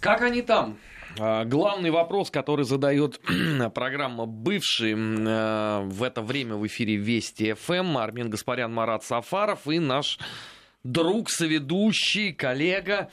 Как 0.00 0.22
они 0.22 0.42
там? 0.42 0.78
А, 1.18 1.44
главный 1.44 1.90
вопрос, 1.90 2.30
который 2.30 2.64
задает 2.64 3.20
программа 3.74 4.26
«Бывший» 4.26 4.92
э, 4.92 5.80
в 5.84 6.02
это 6.02 6.22
время 6.22 6.56
в 6.56 6.66
эфире 6.66 6.96
Вести 6.96 7.54
ФМ, 7.54 7.98
Армин 7.98 8.30
Гаспарян, 8.30 8.72
Марат 8.72 9.04
Сафаров 9.04 9.66
и 9.66 9.78
наш 9.78 10.18
друг, 10.84 11.30
соведущий, 11.30 12.32
коллега 12.32 13.10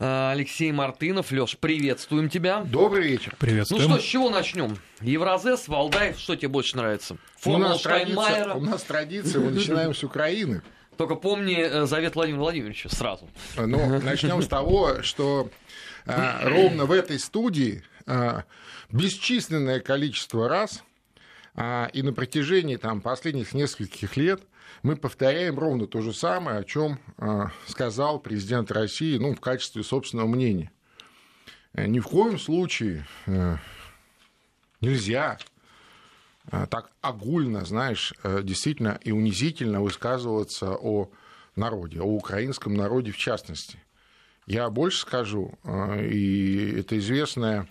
э, 0.00 0.30
Алексей 0.32 0.72
Мартынов. 0.72 1.30
Леш, 1.30 1.56
приветствуем 1.56 2.28
тебя. 2.28 2.62
Добрый 2.64 3.06
вечер. 3.06 3.36
Приветствуем. 3.38 3.82
Ну 3.84 3.90
что, 3.90 4.00
с 4.00 4.04
чего 4.04 4.30
начнем? 4.30 4.76
Евразес, 5.00 5.68
Валдай, 5.68 6.14
что 6.18 6.34
тебе 6.34 6.48
больше 6.48 6.76
нравится? 6.76 7.18
Формула 7.38 7.66
у 7.66 7.68
нас 7.70 7.80
Штайнмайера? 7.80 8.54
У 8.54 8.60
нас 8.60 8.82
традиция, 8.82 9.42
мы 9.42 9.50
начинаем 9.52 9.94
с 9.94 10.02
Украины. 10.02 10.62
Только 10.96 11.14
помни 11.14 11.56
э, 11.56 11.86
завет 11.86 12.14
Владимира 12.16 12.42
Владимировича 12.42 12.88
сразу. 12.88 13.28
Ну, 13.56 14.00
начнем 14.02 14.42
с 14.42 14.48
того, 14.48 15.02
что 15.02 15.48
ровно 16.06 16.84
в 16.86 16.92
этой 16.92 17.18
студии 17.18 17.82
а, 18.06 18.44
бесчисленное 18.90 19.80
количество 19.80 20.48
раз 20.48 20.82
а, 21.54 21.90
и 21.92 22.02
на 22.02 22.12
протяжении 22.12 22.76
там, 22.76 23.00
последних 23.00 23.54
нескольких 23.54 24.16
лет 24.16 24.42
мы 24.82 24.96
повторяем 24.96 25.58
ровно 25.58 25.86
то 25.86 26.00
же 26.00 26.12
самое, 26.12 26.58
о 26.58 26.64
чем 26.64 26.98
сказал 27.66 28.18
президент 28.18 28.70
России 28.70 29.18
ну, 29.18 29.34
в 29.34 29.40
качестве 29.40 29.82
собственного 29.82 30.26
мнения. 30.26 30.70
Э, 31.74 31.86
ни 31.86 32.00
в 32.00 32.06
коем 32.06 32.38
случае 32.38 33.06
э, 33.26 33.56
нельзя 34.80 35.38
так 36.68 36.90
огульно, 37.00 37.64
знаешь, 37.64 38.12
э, 38.24 38.40
действительно 38.42 38.98
и 39.02 39.12
унизительно 39.12 39.80
высказываться 39.80 40.72
о 40.72 41.10
народе, 41.54 42.00
о 42.00 42.06
украинском 42.06 42.74
народе 42.74 43.12
в 43.12 43.18
частности. 43.18 43.78
Я 44.50 44.68
больше 44.68 45.02
скажу, 45.02 45.52
э, 45.62 46.08
и 46.08 46.80
это 46.80 46.98
известная 46.98 47.68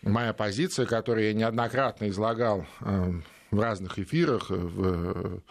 моя 0.00 0.32
позиция, 0.32 0.86
которую 0.86 1.26
я 1.26 1.34
неоднократно 1.34 2.08
излагал 2.08 2.64
э, 2.80 3.12
в 3.50 3.60
разных 3.60 3.98
эфирах, 3.98 4.48
в, 4.48 5.42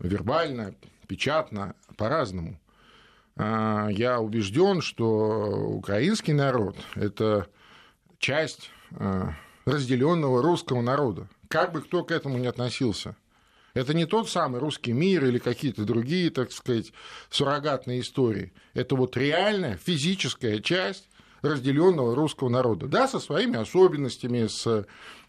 вербально, 0.00 0.74
печатно, 1.06 1.76
по-разному. 1.96 2.58
Э, 3.36 3.86
я 3.92 4.18
убежден, 4.18 4.80
что 4.80 5.68
украинский 5.68 6.32
народ– 6.32 6.76
это 6.96 7.46
часть 8.18 8.72
разделенного 9.64 10.42
русского 10.42 10.82
народа. 10.82 11.28
Как 11.46 11.70
бы 11.70 11.80
кто 11.80 12.02
к 12.02 12.10
этому 12.10 12.38
ни 12.38 12.46
относился– 12.48 13.14
это 13.74 13.92
не 13.92 14.06
тот 14.06 14.30
самый 14.30 14.60
русский 14.60 14.92
мир 14.92 15.24
или 15.24 15.38
какие-то 15.38 15.84
другие, 15.84 16.30
так 16.30 16.52
сказать, 16.52 16.92
суррогатные 17.28 18.00
истории. 18.00 18.52
Это 18.72 18.94
вот 18.94 19.16
реальная 19.16 19.76
физическая 19.76 20.60
часть 20.60 21.08
разделенного 21.42 22.14
русского 22.14 22.48
народа. 22.48 22.86
Да, 22.86 23.06
со 23.06 23.18
своими 23.18 23.56
особенностями, 23.58 24.46
с 24.46 24.86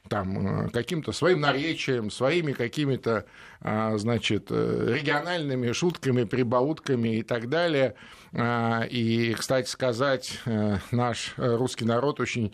там, 0.08 0.70
каким-то 0.70 1.12
своим 1.12 1.42
наречием, 1.42 2.12
своими 2.12 2.54
какими-то, 2.54 3.26
а, 3.62 3.98
значит, 3.98 4.52
региональными 4.52 5.72
шутками, 5.72 6.24
прибаутками 6.24 7.18
и 7.18 7.24
так 7.24 7.50
далее. 7.50 7.96
А, 8.34 8.84
и, 8.84 9.34
кстати 9.34 9.68
сказать, 9.68 10.40
э, 10.46 10.78
наш 10.92 11.34
русский 11.38 11.86
народ 11.86 12.20
очень 12.20 12.54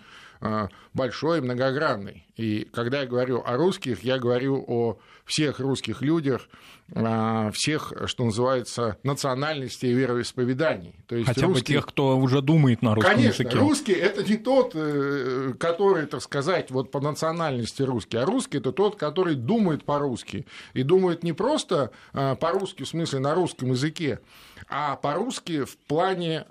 большой 0.93 1.37
и 1.39 1.41
многогранный. 1.41 2.25
И 2.35 2.67
когда 2.73 3.01
я 3.01 3.05
говорю 3.05 3.43
о 3.45 3.55
русских, 3.55 4.03
я 4.03 4.17
говорю 4.17 4.63
о 4.67 4.97
всех 5.25 5.59
русских 5.59 6.01
людях, 6.01 6.49
а, 6.93 7.51
всех, 7.53 7.93
что 8.07 8.25
называется, 8.25 8.97
национальностей 9.03 9.91
и 9.91 9.93
вероисповеданий. 9.93 10.95
То 11.07 11.15
есть 11.15 11.27
Хотя 11.27 11.45
русские... 11.45 11.77
бы 11.77 11.81
тех, 11.81 11.85
кто 11.85 12.17
уже 12.17 12.41
думает 12.41 12.81
на 12.81 12.95
русском 12.95 13.15
Конечно, 13.15 13.43
языке. 13.43 13.59
русский– 13.59 13.91
это 13.93 14.23
не 14.23 14.37
тот, 14.37 14.71
э, 14.73 15.53
который, 15.57 16.07
так 16.07 16.21
сказать, 16.21 16.71
вот 16.71 16.91
по 16.91 16.99
национальности 16.99 17.83
русский, 17.83 18.17
а 18.17 18.25
русский– 18.25 18.57
это 18.59 18.71
тот, 18.73 18.97
который 18.97 19.35
думает 19.35 19.85
по-русски. 19.85 20.45
И 20.73 20.83
думает 20.83 21.23
не 21.23 21.31
просто 21.31 21.91
по-русски, 22.11 22.83
в 22.83 22.87
смысле 22.87 23.19
на 23.19 23.35
русском 23.35 23.71
языке, 23.71 24.19
а 24.67 24.95
по-русски 24.95 25.63
в 25.63 25.77
плане 25.77 26.45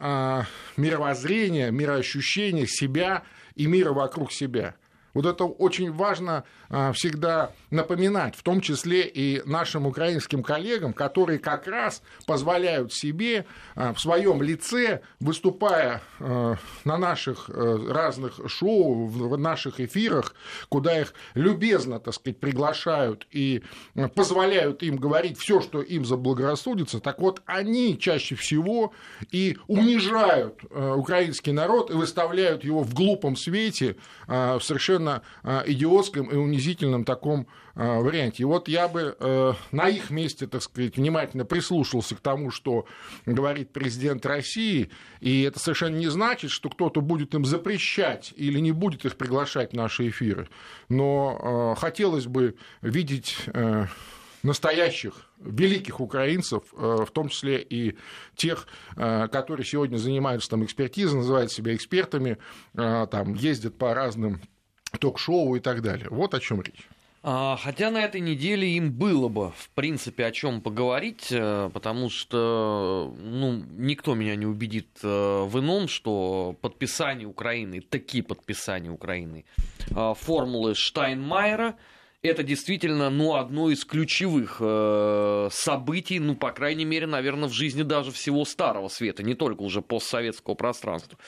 мировоззрения, 0.76 1.70
мироощущения 1.70 2.66
себя– 2.66 3.24
и 3.60 3.66
мира 3.66 3.92
вокруг 3.92 4.32
себя. 4.32 4.74
Вот 5.14 5.26
это 5.26 5.44
очень 5.44 5.92
важно 5.92 6.44
а, 6.68 6.92
всегда 6.92 7.52
напоминать, 7.70 8.36
в 8.36 8.42
том 8.42 8.60
числе 8.60 9.02
и 9.02 9.42
нашим 9.44 9.86
украинским 9.86 10.42
коллегам, 10.42 10.92
которые 10.92 11.38
как 11.38 11.66
раз 11.66 12.02
позволяют 12.26 12.92
себе 12.92 13.44
а, 13.74 13.92
в 13.92 14.00
своем 14.00 14.40
лице, 14.42 15.00
выступая 15.18 16.02
а, 16.20 16.56
на 16.84 16.96
наших 16.96 17.48
разных 17.48 18.40
шоу, 18.46 19.06
в 19.06 19.36
наших 19.36 19.80
эфирах, 19.80 20.34
куда 20.68 21.00
их 21.00 21.14
любезно, 21.34 21.98
так 21.98 22.14
сказать, 22.14 22.38
приглашают 22.38 23.26
и 23.30 23.62
позволяют 24.14 24.82
им 24.82 24.96
говорить 24.96 25.38
все, 25.38 25.60
что 25.60 25.82
им 25.82 26.04
заблагорассудится, 26.04 27.00
так 27.00 27.18
вот 27.18 27.42
они 27.46 27.98
чаще 27.98 28.34
всего 28.34 28.92
и 29.30 29.58
унижают 29.66 30.60
украинский 30.70 31.52
народ 31.52 31.90
и 31.90 31.94
выставляют 31.94 32.64
его 32.64 32.82
в 32.82 32.94
глупом 32.94 33.36
свете 33.36 33.96
совершенно 34.26 34.99
совершенно 35.00 35.22
а, 35.42 35.62
идиотском 35.66 36.26
и 36.26 36.36
унизительном 36.36 37.04
таком 37.04 37.46
а, 37.74 38.00
варианте. 38.00 38.42
И 38.42 38.46
вот 38.46 38.68
я 38.68 38.88
бы 38.88 39.16
э, 39.18 39.52
на 39.72 39.88
их 39.88 40.10
месте, 40.10 40.46
так 40.46 40.62
сказать, 40.62 40.96
внимательно 40.96 41.44
прислушался 41.44 42.14
к 42.14 42.20
тому, 42.20 42.50
что 42.50 42.86
говорит 43.26 43.72
президент 43.72 44.26
России, 44.26 44.90
и 45.20 45.42
это 45.42 45.58
совершенно 45.58 45.96
не 45.96 46.08
значит, 46.08 46.50
что 46.50 46.68
кто-то 46.68 47.00
будет 47.00 47.34
им 47.34 47.44
запрещать 47.44 48.32
или 48.36 48.58
не 48.60 48.72
будет 48.72 49.04
их 49.04 49.16
приглашать 49.16 49.72
в 49.72 49.76
наши 49.76 50.08
эфиры. 50.08 50.48
Но 50.88 51.74
э, 51.76 51.80
хотелось 51.80 52.26
бы 52.26 52.56
видеть 52.82 53.36
э, 53.46 53.86
настоящих 54.42 55.14
великих 55.38 56.00
украинцев, 56.00 56.62
в 56.72 57.08
том 57.12 57.28
числе 57.28 57.62
и 57.62 57.96
тех, 58.36 58.66
которые 58.94 59.64
сегодня 59.64 59.96
занимаются 59.96 60.50
там 60.50 60.64
экспертизой, 60.64 61.18
называют 61.18 61.52
себя 61.52 61.74
экспертами, 61.74 62.38
там 62.74 63.34
ездят 63.34 63.76
по 63.76 63.94
разным 63.94 64.40
ток-шоу 64.98 65.56
и 65.56 65.60
так 65.60 65.82
далее. 65.82 66.08
Вот 66.10 66.34
о 66.34 66.40
чем 66.40 66.62
речь. 66.62 66.88
А, 67.22 67.58
хотя 67.62 67.90
на 67.90 68.02
этой 68.02 68.22
неделе 68.22 68.66
им 68.66 68.92
было 68.92 69.28
бы, 69.28 69.50
в 69.50 69.68
принципе, 69.74 70.24
о 70.24 70.32
чем 70.32 70.62
поговорить, 70.62 71.26
э, 71.30 71.68
потому 71.72 72.08
что 72.08 73.14
ну, 73.18 73.62
никто 73.76 74.14
меня 74.14 74.36
не 74.36 74.46
убедит 74.46 74.88
э, 75.02 75.06
в 75.44 75.58
ином, 75.58 75.86
что 75.86 76.56
подписание 76.62 77.28
Украины, 77.28 77.82
такие 77.82 78.24
подписания 78.24 78.90
Украины, 78.90 79.44
э, 79.90 80.14
формулы 80.18 80.74
Штайнмайера, 80.74 81.76
это 82.22 82.42
действительно 82.42 83.10
ну, 83.10 83.34
одно 83.34 83.70
из 83.70 83.84
ключевых 83.84 84.56
событий, 85.54 86.18
ну, 86.20 86.36
по 86.36 86.52
крайней 86.52 86.84
мере, 86.84 87.06
наверное, 87.06 87.48
в 87.48 87.52
жизни 87.52 87.82
даже 87.82 88.12
всего 88.12 88.44
Старого 88.44 88.88
Света, 88.88 89.22
не 89.22 89.34
только 89.34 89.62
уже 89.62 89.80
постсоветского 89.80 90.54
пространства. 90.54 91.18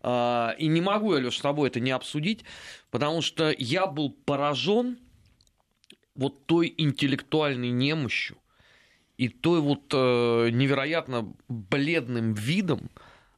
А, 0.00 0.54
и 0.58 0.66
не 0.66 0.80
могу 0.80 1.14
я, 1.14 1.20
Леш, 1.20 1.38
с 1.38 1.40
тобой 1.40 1.68
это 1.68 1.80
не 1.80 1.90
обсудить, 1.90 2.44
потому 2.90 3.22
что 3.22 3.54
я 3.56 3.86
был 3.86 4.10
поражен 4.10 4.98
вот 6.14 6.46
той 6.46 6.72
интеллектуальной 6.76 7.70
немощью 7.70 8.36
и 9.16 9.28
той 9.28 9.60
вот 9.60 9.92
э, 9.92 10.50
невероятно 10.50 11.32
бледным 11.48 12.34
видом, 12.34 12.90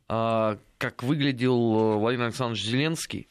э, 0.08 0.56
как 0.78 1.02
выглядел 1.02 1.98
Владимир 1.98 2.26
Александрович 2.26 2.64
Зеленский 2.64 3.28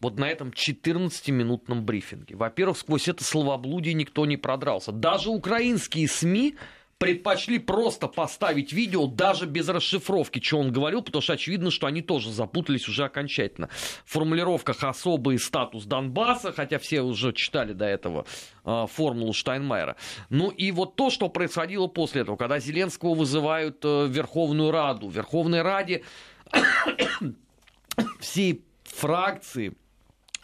вот 0.00 0.18
на 0.18 0.28
этом 0.28 0.50
14-минутном 0.50 1.84
брифинге. 1.84 2.36
Во-первых, 2.36 2.78
сквозь 2.78 3.08
это 3.08 3.24
словоблудие 3.24 3.94
никто 3.94 4.26
не 4.26 4.36
продрался. 4.36 4.92
Даже 4.92 5.30
украинские 5.30 6.08
СМИ 6.08 6.56
предпочли 6.98 7.60
просто 7.60 8.08
поставить 8.08 8.72
видео 8.72 9.06
даже 9.06 9.46
без 9.46 9.68
расшифровки, 9.68 10.40
что 10.42 10.58
он 10.58 10.72
говорил, 10.72 11.02
потому 11.02 11.22
что 11.22 11.34
очевидно, 11.34 11.70
что 11.70 11.86
они 11.86 12.02
тоже 12.02 12.32
запутались 12.32 12.88
уже 12.88 13.04
окончательно. 13.04 13.68
В 14.04 14.12
формулировках 14.12 14.82
особый 14.82 15.38
статус 15.38 15.84
Донбасса, 15.84 16.52
хотя 16.52 16.78
все 16.78 17.02
уже 17.02 17.32
читали 17.32 17.72
до 17.72 17.84
этого 17.84 18.26
э, 18.64 18.86
формулу 18.90 19.32
Штайнмайера. 19.32 19.96
Ну 20.28 20.50
и 20.50 20.72
вот 20.72 20.96
то, 20.96 21.10
что 21.10 21.28
происходило 21.28 21.86
после 21.86 22.22
этого, 22.22 22.36
когда 22.36 22.58
Зеленского 22.58 23.14
вызывают 23.14 23.84
э, 23.84 24.06
в 24.06 24.10
Верховную 24.10 24.72
Раду. 24.72 25.08
В 25.08 25.14
Верховной 25.14 25.62
Раде 25.62 26.02
всей 28.18 28.64
фракции 28.82 29.74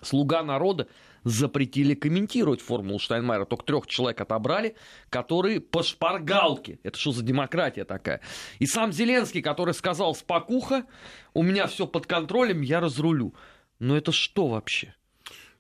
«Слуга 0.02 0.44
народа» 0.44 0.86
запретили 1.24 1.94
комментировать 1.94 2.60
формулу 2.60 2.98
Штайнмайера. 2.98 3.46
Только 3.46 3.64
трех 3.64 3.86
человек 3.86 4.20
отобрали, 4.20 4.76
которые 5.08 5.60
по 5.60 5.82
шпаргалке. 5.82 6.78
Это 6.82 6.98
что 6.98 7.12
за 7.12 7.22
демократия 7.22 7.84
такая? 7.84 8.20
И 8.58 8.66
сам 8.66 8.92
Зеленский, 8.92 9.42
который 9.42 9.74
сказал 9.74 10.14
спокуха, 10.14 10.84
у 11.32 11.42
меня 11.42 11.66
все 11.66 11.86
под 11.86 12.06
контролем, 12.06 12.60
я 12.60 12.80
разрулю. 12.80 13.34
Но 13.78 13.96
это 13.96 14.12
что 14.12 14.48
вообще? 14.48 14.94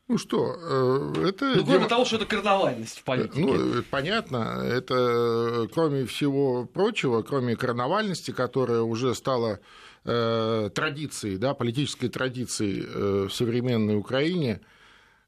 Ну 0.06 0.18
что, 0.18 0.54
э, 1.16 1.28
это... 1.28 1.54
Ну, 1.56 1.64
кроме 1.64 1.80
дем... 1.80 1.88
того, 1.88 2.04
что 2.04 2.16
это 2.16 2.26
карнавальность 2.26 2.98
в 2.98 3.04
политике. 3.04 3.40
Ну, 3.40 3.82
понятно. 3.90 4.62
Это, 4.62 5.66
кроме 5.72 6.04
всего 6.04 6.66
прочего, 6.66 7.22
кроме 7.22 7.56
карнавальности, 7.56 8.30
которая 8.30 8.82
уже 8.82 9.14
стала 9.14 9.60
э, 10.04 10.70
традиции, 10.74 11.36
да, 11.36 11.54
политической 11.54 12.08
традиции 12.08 12.84
э, 12.86 13.28
в 13.28 13.32
современной 13.32 13.96
Украине, 13.96 14.60
э, 14.60 14.73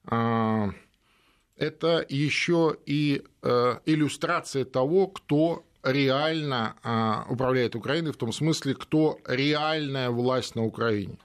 это 0.07 2.07
еще 2.09 2.77
и 2.87 3.25
э, 3.43 3.79
иллюстрация 3.87 4.65
того, 4.65 5.09
кто 5.09 5.65
реально 5.83 6.77
э, 6.83 7.33
управляет 7.33 7.75
Украиной, 7.75 8.13
в 8.13 8.17
том 8.17 8.33
смысле, 8.33 8.75
кто 8.75 9.19
реальная 9.27 10.11
власть 10.11 10.55
на 10.55 10.65
Украине. 10.65 11.19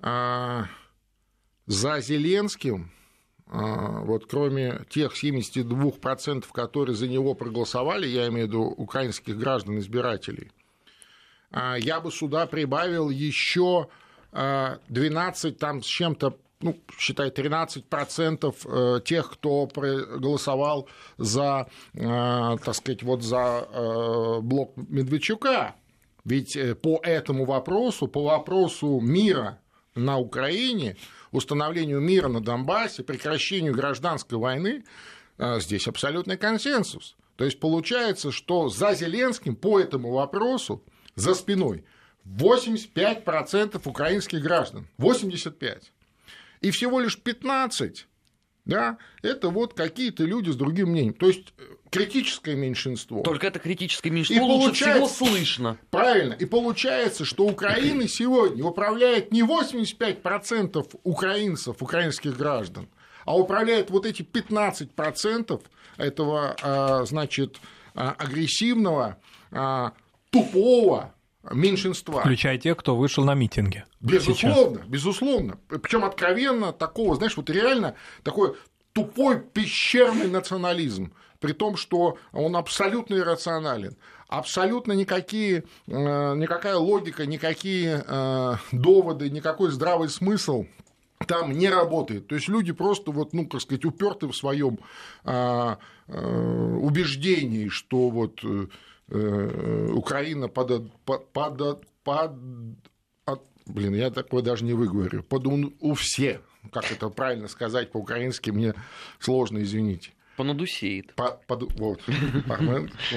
Э, 0.00 0.64
за 1.66 2.00
Зеленским 2.00 2.90
а, 3.52 4.02
вот 4.02 4.26
кроме 4.26 4.84
тех 4.88 5.12
72%, 5.12 6.44
которые 6.52 6.94
за 6.94 7.08
него 7.08 7.34
проголосовали, 7.34 8.06
я 8.06 8.28
имею 8.28 8.46
в 8.46 8.48
виду 8.48 8.62
украинских 8.62 9.36
граждан-избирателей, 9.36 10.52
а, 11.50 11.76
я 11.76 12.00
бы 12.00 12.12
сюда 12.12 12.46
прибавил 12.46 13.10
еще 13.10 13.88
12 14.32 15.58
там 15.58 15.82
с 15.82 15.86
чем-то 15.86 16.38
ну, 16.62 16.78
считай, 16.98 17.30
13% 17.30 18.54
э, 18.64 19.00
тех, 19.02 19.30
кто 19.32 19.66
проголосовал 19.66 20.88
за, 21.16 21.68
э, 21.94 22.56
так 22.64 22.74
сказать, 22.74 23.02
вот 23.02 23.22
за 23.22 23.66
э, 23.70 24.40
блок 24.40 24.74
Медведчука. 24.76 25.74
Ведь 26.24 26.58
по 26.82 27.00
этому 27.02 27.46
вопросу, 27.46 28.06
по 28.06 28.22
вопросу 28.22 29.00
мира 29.00 29.58
на 29.94 30.18
Украине, 30.18 30.96
установлению 31.32 32.00
мира 32.00 32.28
на 32.28 32.42
Донбассе, 32.42 33.02
прекращению 33.02 33.72
гражданской 33.72 34.36
войны, 34.36 34.84
здесь 35.38 35.88
абсолютный 35.88 36.36
консенсус. 36.36 37.16
То 37.36 37.46
есть 37.46 37.58
получается, 37.58 38.32
что 38.32 38.68
за 38.68 38.92
Зеленским 38.92 39.56
по 39.56 39.80
этому 39.80 40.12
вопросу 40.12 40.84
за 41.14 41.34
спиной 41.34 41.86
85% 42.26 43.80
украинских 43.88 44.42
граждан. 44.42 44.86
85. 44.98 45.90
И 46.60 46.70
всего 46.70 47.00
лишь 47.00 47.18
15 47.18 48.06
да, 48.64 48.98
это 49.22 49.48
вот 49.48 49.74
какие-то 49.74 50.24
люди 50.24 50.50
с 50.50 50.56
другим 50.56 50.90
мнением. 50.90 51.14
То 51.14 51.26
есть 51.26 51.54
э, 51.58 51.62
критическое 51.90 52.54
меньшинство. 52.54 53.22
Только 53.22 53.46
это 53.46 53.58
критическое 53.58 54.10
меньшинство 54.10 54.46
и 54.46 54.48
лучше 54.48 54.84
всего 54.92 55.08
слышно. 55.08 55.78
Правильно. 55.90 56.34
И 56.34 56.44
получается, 56.44 57.24
что 57.24 57.44
Украина 57.44 58.06
сегодня 58.06 58.64
управляет 58.64 59.32
не 59.32 59.42
85% 59.42 61.00
украинцев, 61.02 61.82
украинских 61.82 62.36
граждан, 62.36 62.88
а 63.24 63.36
управляет 63.36 63.90
вот 63.90 64.06
эти 64.06 64.22
15% 64.22 65.60
этого, 65.96 66.56
а, 66.62 67.04
значит, 67.04 67.56
а, 67.94 68.12
агрессивного, 68.12 69.18
а, 69.50 69.94
тупого, 70.30 71.14
меньшинства. 71.50 72.20
Включая 72.20 72.58
тех, 72.58 72.76
кто 72.76 72.96
вышел 72.96 73.24
на 73.24 73.34
митинги. 73.34 73.84
Безусловно, 74.00 74.78
сейчас. 74.78 74.88
безусловно. 74.88 75.58
Причем 75.68 76.04
откровенно 76.04 76.72
такого, 76.72 77.16
знаешь, 77.16 77.36
вот 77.36 77.50
реально 77.50 77.94
такой 78.22 78.54
тупой 78.92 79.40
пещерный 79.40 80.28
национализм, 80.28 81.12
при 81.38 81.52
том, 81.52 81.76
что 81.76 82.18
он 82.32 82.56
абсолютно 82.56 83.16
иррационален. 83.16 83.96
Абсолютно 84.28 84.92
никакие, 84.92 85.64
э, 85.86 85.92
никакая 86.36 86.76
логика, 86.76 87.26
никакие 87.26 88.04
э, 88.06 88.54
доводы, 88.72 89.28
никакой 89.28 89.70
здравый 89.70 90.08
смысл 90.08 90.66
там 91.26 91.52
не 91.52 91.68
работает. 91.68 92.28
То 92.28 92.34
есть 92.34 92.48
люди 92.48 92.72
просто 92.72 93.10
вот, 93.10 93.32
ну, 93.32 93.46
как 93.46 93.60
сказать, 93.60 93.84
уперты 93.84 94.26
в 94.28 94.34
своем 94.34 94.78
э, 95.24 95.76
убеждении, 96.06 97.68
что 97.68 98.08
вот 98.08 98.40
Украина 99.10 100.48
под, 100.48 100.92
под, 101.04 101.32
под, 101.32 101.86
под 102.04 102.32
от, 103.24 103.42
блин, 103.66 103.94
я 103.94 104.10
такое 104.10 104.42
даже 104.42 104.64
не 104.64 104.72
выговорю, 104.72 105.22
под 105.22 105.46
у 105.46 105.94
все, 105.94 106.40
как 106.72 106.90
это 106.92 107.08
правильно 107.08 107.48
сказать 107.48 107.90
по-украински, 107.90 108.50
мне 108.50 108.74
сложно, 109.18 109.62
извините. 109.62 110.12
Понадусеет. 110.36 111.14
По, 111.16 111.32
под, 111.46 111.72
вот. 111.78 112.00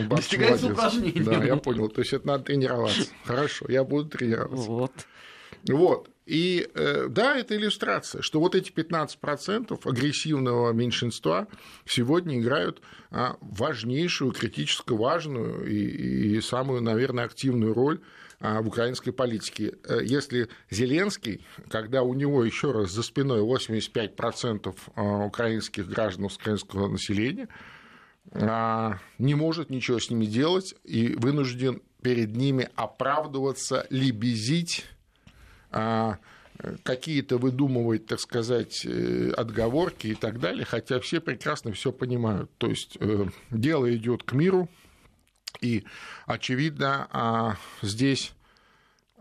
Достигается 0.10 0.68
упражнение. 0.68 1.24
Да, 1.24 1.44
я 1.44 1.56
понял. 1.56 1.88
То 1.88 2.01
есть 2.01 2.12
это 2.12 2.28
надо 2.28 2.44
тренироваться. 2.45 3.10
Хорошо, 3.24 3.66
я 3.69 3.86
буду 3.86 4.10
тренироваться. 4.10 4.69
Вот. 4.69 4.92
Вот. 5.66 6.10
И 6.25 6.70
э, 6.74 7.08
да, 7.10 7.38
это 7.38 7.56
иллюстрация, 7.56 8.22
что 8.22 8.40
вот 8.40 8.56
эти 8.56 8.72
15% 8.72 9.80
агрессивного 9.84 10.72
меньшинства 10.72 11.48
сегодня 11.86 12.40
играют 12.40 12.81
а, 13.12 13.36
важнейшую, 13.42 14.31
критически 14.31 14.94
важную 14.94 15.66
и, 15.66 16.38
и 16.38 16.42
самую, 16.42 16.81
наверное, 16.81 17.25
активную 17.25 17.74
роль 17.74 18.00
а, 18.40 18.62
в 18.62 18.68
украинской 18.70 19.12
политике. 19.12 19.74
Э, 19.84 20.00
если 20.02 20.48
Зеленский, 20.70 21.46
когда 21.70 22.04
у 22.04 22.14
него 22.14 22.46
еще 22.46 22.72
раз 22.72 22.92
за 22.92 23.04
спиной 23.04 23.42
85% 23.42 24.76
а, 24.96 25.26
украинских 25.26 25.88
граждан 25.88 26.26
украинского 26.26 26.88
населения, 26.88 27.50
не 28.31 29.36
может 29.36 29.69
ничего 29.69 30.00
с 30.00 30.10
ними 30.10 30.26
делать 30.26 30.74
и 30.86 31.14
вынужден 31.18 31.81
перед 32.02 32.34
ними 32.38 32.69
оправдываться, 32.76 33.86
лебезить 33.90 34.86
а 35.74 36.20
какие-то 36.84 37.38
выдумывать, 37.38 38.06
так 38.06 38.20
сказать, 38.20 38.86
э, 38.86 39.31
отговорки 39.31 40.08
и 40.08 40.16
так 40.16 40.40
далее, 40.40 40.66
хотя 40.66 41.00
все 41.00 41.20
прекрасно 41.20 41.72
все 41.74 41.92
понимают. 41.92 42.52
То 42.58 42.68
есть 42.68 42.98
э, 43.00 43.25
дело 43.50 43.94
идет 43.94 44.24
к 44.24 44.34
миру, 44.34 44.70
и, 45.62 45.84
очевидно, 46.25 47.08
а 47.12 47.58
здесь 47.81 48.34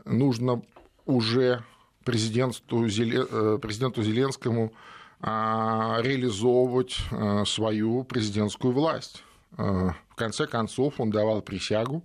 нужно 0.05 0.63
уже 1.07 1.65
президенту, 2.05 2.87
э, 2.87 3.59
президенту 3.59 4.03
Зеленскому 4.03 4.73
а, 5.25 6.01
реализовывать 6.03 6.99
свою 7.47 8.03
президентскую 8.03 8.75
власть. 8.75 9.23
В 9.53 10.17
конце 10.17 10.49
концов, 10.49 10.99
он 10.99 11.13
давал 11.13 11.43
присягу 11.43 12.03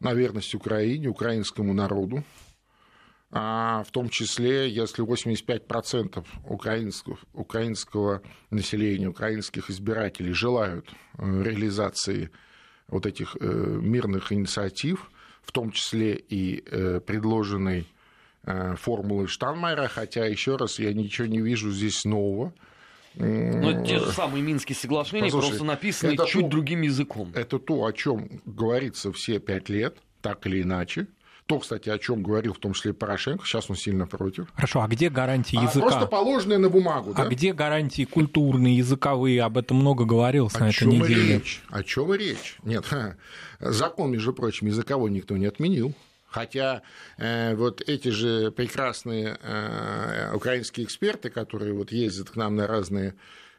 на 0.00 0.14
верность 0.14 0.54
Украине, 0.54 1.08
украинскому 1.08 1.74
народу, 1.74 2.24
в 3.30 3.86
том 3.92 4.08
числе, 4.08 4.70
если 4.70 5.04
85% 5.04 6.24
украинского, 6.44 7.18
украинского 7.34 8.22
населения, 8.50 9.08
украинских 9.08 9.68
избирателей 9.70 10.32
желают 10.32 10.88
э, 11.18 11.42
реализации 11.42 12.30
вот 12.88 13.04
этих 13.04 13.36
э, 13.38 13.44
мирных 13.44 14.32
инициатив, 14.32 15.10
в 15.42 15.52
том 15.52 15.72
числе 15.72 16.14
и 16.14 16.62
э, 16.66 17.00
предложенной 17.00 17.86
формулы 18.76 19.26
Штанмайера, 19.26 19.88
хотя, 19.88 20.24
еще 20.24 20.56
раз, 20.56 20.78
я 20.78 20.94
ничего 20.94 21.26
не 21.26 21.40
вижу 21.40 21.70
здесь 21.70 22.06
нового. 22.06 22.54
Но 23.14 23.72
это 23.72 23.84
те 23.84 23.98
же 23.98 24.10
самые 24.12 24.42
Минские 24.42 24.74
соглашения, 24.74 25.24
Послушай, 25.24 25.48
просто 25.48 25.64
написаны 25.64 26.16
чуть 26.26 26.44
то, 26.44 26.48
другим 26.48 26.80
языком. 26.80 27.30
Это 27.34 27.58
то, 27.58 27.84
о 27.84 27.92
чем 27.92 28.40
говорится 28.46 29.12
все 29.12 29.38
пять 29.38 29.68
лет, 29.68 29.98
так 30.22 30.46
или 30.46 30.62
иначе. 30.62 31.08
То, 31.48 31.60
кстати, 31.60 31.88
о 31.88 31.96
чем 31.96 32.22
говорил 32.22 32.52
в 32.52 32.58
том 32.58 32.74
числе 32.74 32.92
Порошенко, 32.92 33.46
сейчас 33.46 33.70
он 33.70 33.76
сильно 33.76 34.06
против. 34.06 34.52
Хорошо, 34.54 34.82
а 34.82 34.86
где 34.86 35.08
гарантии 35.08 35.58
а 35.58 35.62
языка? 35.62 35.88
Просто 35.88 36.06
положенные 36.06 36.58
на 36.58 36.68
бумагу. 36.68 37.12
А 37.14 37.24
да? 37.24 37.28
где 37.30 37.54
гарантии 37.54 38.04
культурные, 38.04 38.76
языковые? 38.76 39.42
Об 39.42 39.56
этом 39.56 39.78
много 39.78 40.04
говорилось 40.04 40.54
о 40.56 40.60
на 40.60 40.68
этой 40.68 40.86
неделе. 40.86 41.36
Речь? 41.36 41.62
О 41.70 41.82
чем 41.82 42.12
речь? 42.12 42.58
Нет, 42.64 42.84
закон, 43.60 44.10
между 44.10 44.34
прочим, 44.34 44.66
языковой 44.66 45.10
никто 45.10 45.38
не 45.38 45.46
отменил. 45.46 45.94
Хотя 46.26 46.82
э, 47.16 47.54
вот 47.54 47.80
эти 47.80 48.08
же 48.08 48.50
прекрасные 48.50 49.38
э, 49.42 50.32
украинские 50.34 50.84
эксперты, 50.84 51.30
которые 51.30 51.72
вот 51.72 51.92
ездят 51.92 52.28
к 52.28 52.36
нам 52.36 52.56
на 52.56 52.66
разные 52.66 53.14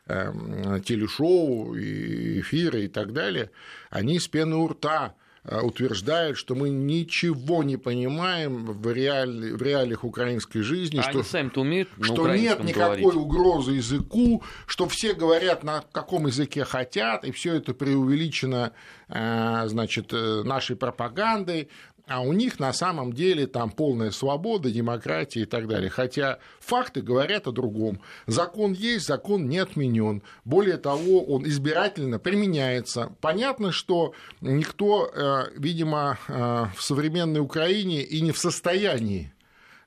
э, 0.06 0.80
телешоу, 0.86 1.74
и 1.74 2.42
эфиры 2.42 2.84
и 2.84 2.88
так 2.88 3.14
далее, 3.14 3.50
они 3.90 4.20
с 4.20 4.28
пены 4.28 4.58
у 4.58 4.68
рта 4.68 5.16
утверждают, 5.44 6.38
что 6.38 6.56
мы 6.56 6.70
ничего 6.70 7.64
не 7.64 7.78
понимаем 7.78 8.66
в, 8.66 8.92
реаль... 8.92 9.54
в 9.54 9.62
реалиях 9.62 10.04
украинской 10.04 10.62
жизни, 10.62 11.00
а 11.00 11.10
что, 11.10 11.24
сами-то 11.24 11.62
умеют 11.62 11.90
что 12.02 12.28
нет 12.34 12.64
никакой 12.64 13.02
говорить. 13.02 13.16
угрозы 13.16 13.72
языку, 13.74 14.44
что 14.68 14.88
все 14.88 15.14
говорят 15.14 15.64
на 15.64 15.84
каком 15.92 16.28
языке 16.28 16.64
хотят, 16.66 17.24
и 17.26 17.32
все 17.32 17.56
это 17.56 17.74
преувеличено 17.74 18.74
э, 19.08 19.64
значит, 19.68 20.14
э, 20.14 20.44
нашей 20.44 20.76
пропагандой, 20.76 21.70
а 22.10 22.22
у 22.22 22.34
них 22.34 22.60
на 22.60 22.74
самом 22.74 23.14
деле 23.14 23.46
там 23.46 23.70
полная 23.70 24.10
свобода, 24.10 24.72
демократия 24.72 25.42
и 25.42 25.46
так 25.46 25.68
далее. 25.68 25.92
Хотя 25.92 26.40
факты 26.60 27.02
говорят 27.02 27.48
о 27.48 27.52
другом. 27.52 28.02
Закон 28.26 28.74
есть, 28.74 29.06
закон 29.06 29.48
не 29.48 29.60
отменен. 29.60 30.24
Более 30.44 30.78
того, 30.78 31.24
он 31.24 31.46
избирательно 31.46 32.18
применяется. 32.18 33.16
Понятно, 33.22 33.72
что 33.72 34.14
никто, 34.42 35.12
э, 35.14 35.52
видимо, 35.56 36.18
э, 36.28 36.66
в 36.76 36.82
современной 36.82 37.42
Украине 37.42 38.02
и 38.02 38.22
не 38.22 38.32
в 38.32 38.40
состоянии 38.40 39.32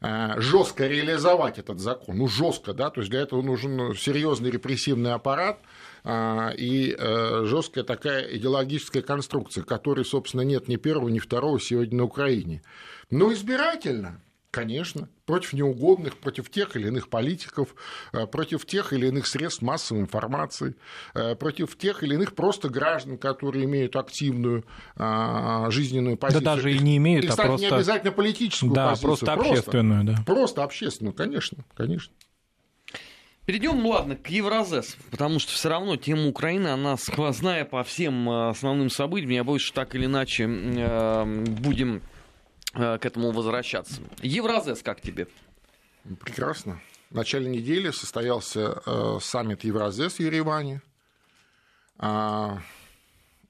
э, 0.01 0.41
жестко 0.41 0.87
реализовать 0.87 1.59
этот 1.59 1.81
закон, 1.81 2.19
ну 2.19 2.29
жестко, 2.29 2.73
да, 2.73 2.91
то 2.91 3.01
есть 3.01 3.11
для 3.11 3.21
этого 3.21 3.43
нужен 3.43 3.95
серьезный 3.97 4.51
репрессивный 4.51 5.13
аппарат 5.13 5.59
и 6.05 6.97
жесткая 6.99 7.85
такая 7.85 8.23
идеологическая 8.37 9.03
конструкция, 9.03 9.63
которой, 9.63 10.05
собственно, 10.05 10.43
нет 10.43 10.69
ни 10.69 10.77
первого, 10.77 11.09
ни 11.09 11.19
второго 11.19 11.61
сегодня 11.61 11.99
на 11.99 12.05
Украине. 12.05 12.63
Но 13.11 13.33
избирательно, 13.33 14.21
Конечно, 14.53 15.09
против 15.25 15.55
неугодных, 15.55 16.19
против 16.19 16.51
тех 16.51 16.77
или 16.77 16.89
иных 16.89 17.09
политиков, 17.09 17.75
э, 18.13 18.27
против 18.27 18.67
тех 18.67 18.93
или 18.93 19.07
иных 19.07 19.27
средств 19.27 19.63
массовой 19.63 20.03
информации, 20.03 20.77
э, 21.15 21.35
против 21.37 21.79
тех 21.79 22.03
или 22.03 22.17
иных 22.17 22.35
просто 22.35 22.69
граждан, 22.69 23.17
которые 23.17 23.65
имеют 23.65 23.97
активную 23.97 24.67
а, 24.95 25.71
жизненную 25.71 26.19
позицию. 26.19 26.45
Да 26.45 26.55
даже 26.57 26.71
и 26.75 26.79
не 26.81 26.99
имеют, 26.99 27.25
и, 27.25 27.29
кстати, 27.29 27.47
а 27.47 27.49
просто... 27.49 27.67
не 27.67 27.75
обязательно 27.75 28.13
политическую 28.13 28.73
да, 28.75 28.91
позицию. 28.91 29.09
просто 29.09 29.33
общественную, 29.33 30.05
просто, 30.05 30.23
да. 30.23 30.35
Просто 30.35 30.65
общественную, 30.65 31.15
конечно, 31.15 31.65
конечно. 31.75 32.13
Перейдем, 33.45 33.83
ну 33.83 33.89
ладно, 33.89 34.17
к 34.17 34.29
Евразес, 34.29 34.97
потому 35.11 35.39
что 35.39 35.53
все 35.53 35.69
равно 35.69 35.97
тема 35.97 36.29
Украины, 36.29 36.69
она 36.69 36.97
сквозная 36.97 37.65
по 37.65 37.83
всем 37.83 38.31
э, 38.31 38.51
основным 38.51 38.89
событиям. 38.89 39.31
Я 39.31 39.45
боюсь, 39.45 39.63
что 39.63 39.75
так 39.75 39.95
или 39.95 40.07
иначе 40.07 40.47
будем 40.47 42.03
Э, 42.75 42.99
к 42.99 43.05
этому 43.05 43.33
возвращаться. 43.33 44.01
Евразес 44.23 44.83
как 44.83 45.01
тебе? 45.01 45.29
Прекрасно. 46.21 46.81
В 47.11 47.15
начале 47.15 47.51
недели 47.51 47.91
состоялся 47.91 48.81
э, 48.87 49.19
саммит 49.21 49.65
Евразес 49.65 50.15
в 50.15 50.21
Ереване. 50.21 50.81
А, 51.99 52.61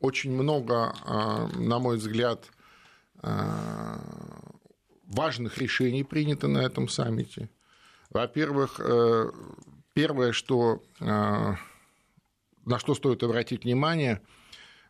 очень 0.01 0.33
много, 0.33 0.95
а, 1.05 1.47
на 1.55 1.79
мой 1.79 1.97
взгляд, 1.97 2.51
а, 3.23 4.01
важных 5.07 5.59
решений 5.59 6.03
принято 6.03 6.49
на 6.49 6.59
этом 6.59 6.89
саммите. 6.89 7.49
Во-первых, 8.11 8.81
э, 8.81 9.31
первое, 9.95 10.33
что, 10.33 10.83
на 11.01 11.59
что 12.79 12.95
стоит 12.95 13.23
обратить 13.23 13.65
внимание– 13.65 14.21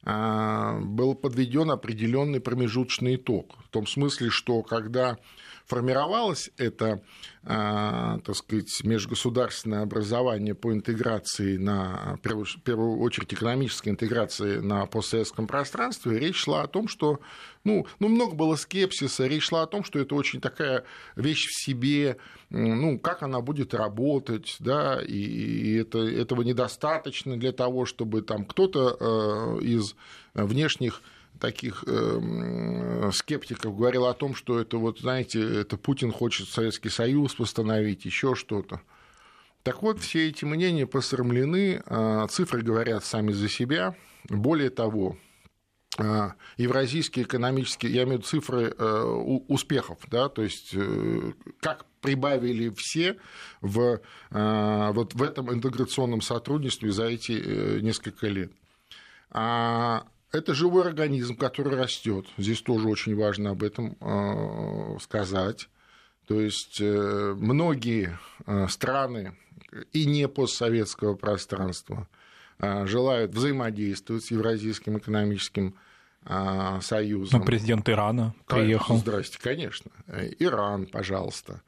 а, 0.04 0.80
был 0.80 1.14
подведен 1.14 1.71
определенный 1.71 2.40
промежуточный 2.40 3.16
итог. 3.16 3.56
В 3.64 3.68
том 3.68 3.87
смысле, 3.87 4.30
что 4.30 4.62
когда 4.62 5.18
формировалось. 5.66 6.50
Это, 6.57 7.02
а, 7.45 8.19
так 8.25 8.37
сказать, 8.37 8.85
межгосударственное 8.85 9.83
образование 9.83 10.54
по 10.54 10.73
интеграции 10.73 11.57
на, 11.57 12.16
в 12.23 12.61
первую 12.62 12.99
очередь, 13.00 13.33
экономической 13.35 13.90
интеграции 13.90 14.59
на 14.59 14.87
постсоветском 14.87 15.47
пространстве, 15.47 16.19
речь 16.19 16.37
шла 16.37 16.62
о 16.62 16.66
том, 16.66 16.88
что, 16.88 17.21
ну, 17.64 17.87
ну, 17.99 18.09
много 18.09 18.35
было 18.35 18.57
скепсиса, 18.57 19.26
речь 19.26 19.45
шла 19.45 19.62
о 19.62 19.66
том, 19.66 19.85
что 19.85 19.99
это 19.99 20.14
очень 20.14 20.40
такая 20.40 20.85
вещь 21.16 21.47
в 21.47 21.64
себе, 21.64 22.16
ну, 22.50 22.99
как 22.99 23.23
она 23.23 23.40
будет 23.40 23.75
работать, 23.75 24.57
да, 24.59 25.00
и 25.02 25.76
это, 25.76 25.99
этого 25.99 26.42
недостаточно 26.42 27.38
для 27.38 27.52
того, 27.52 27.87
чтобы 27.87 28.23
там 28.23 28.45
кто-то 28.45 28.97
э, 28.99 29.64
из 29.64 29.95
внешних 30.35 31.02
таких 31.41 31.85
э, 31.87 33.11
скептиков 33.12 33.77
говорил 33.77 34.07
о 34.07 34.15
том, 34.15 34.35
что 34.35 34.61
это 34.61 34.77
вот, 34.77 35.01
знаете, 35.01 35.61
это 35.61 35.77
Путин 35.77 36.12
хочет 36.12 36.49
Советский 36.49 36.89
Союз 36.89 37.39
восстановить, 37.39 38.05
еще 38.05 38.35
что-то. 38.35 38.81
Так 39.62 39.83
вот, 39.83 40.01
все 40.01 40.29
эти 40.29 40.45
мнения 40.45 40.87
посрамлены, 40.87 41.83
а 41.87 42.27
цифры 42.29 42.62
говорят 42.62 43.05
сами 43.05 43.33
за 43.33 43.49
себя. 43.49 43.95
Более 44.29 44.71
того, 44.71 45.17
а, 45.99 46.35
евразийские 46.57 47.25
экономические, 47.25 47.93
я 47.93 48.03
имею 48.05 48.19
в 48.19 48.21
виду 48.21 48.29
цифры 48.29 48.75
э, 48.77 49.03
успехов, 49.49 49.99
да, 50.11 50.29
то 50.29 50.43
есть 50.43 50.71
э, 50.75 51.33
как 51.61 51.87
прибавили 52.01 52.71
все 52.71 53.19
в, 53.61 54.01
вот 54.31 55.15
в 55.15 55.23
этом 55.23 55.53
интеграционном 55.53 56.21
сотрудничестве 56.21 56.91
за 56.91 57.05
эти 57.05 57.81
несколько 57.81 58.27
лет. 58.27 58.51
А 59.31 60.07
это 60.33 60.55
живой 60.55 60.87
организм, 60.87 61.37
который 61.37 61.77
растет. 61.77 62.27
Здесь 62.39 62.62
тоже 62.62 62.89
очень 62.89 63.15
важно 63.15 63.51
об 63.51 63.62
этом 63.62 63.97
э, 64.01 64.99
сказать. 65.01 65.69
То 66.27 66.41
есть 66.41 66.81
э, 66.81 67.35
многие 67.37 68.19
э, 68.47 68.67
страны 68.69 69.37
и 69.93 70.07
не 70.07 70.29
постсоветского 70.29 71.15
пространства 71.15 72.09
желают 72.59 73.35
взаимодействовать 73.35 74.25
с 74.25 74.31
Евразийским 74.31 74.99
экономическим 74.99 75.75
союзом. 76.81 77.41
Но 77.41 77.45
президент 77.45 77.89
Ирана 77.89 78.35
приехал. 78.47 78.99
Здрасте, 78.99 79.39
конечно. 79.41 79.91
Иран, 80.39 80.87
пожалуйста. 80.87 81.62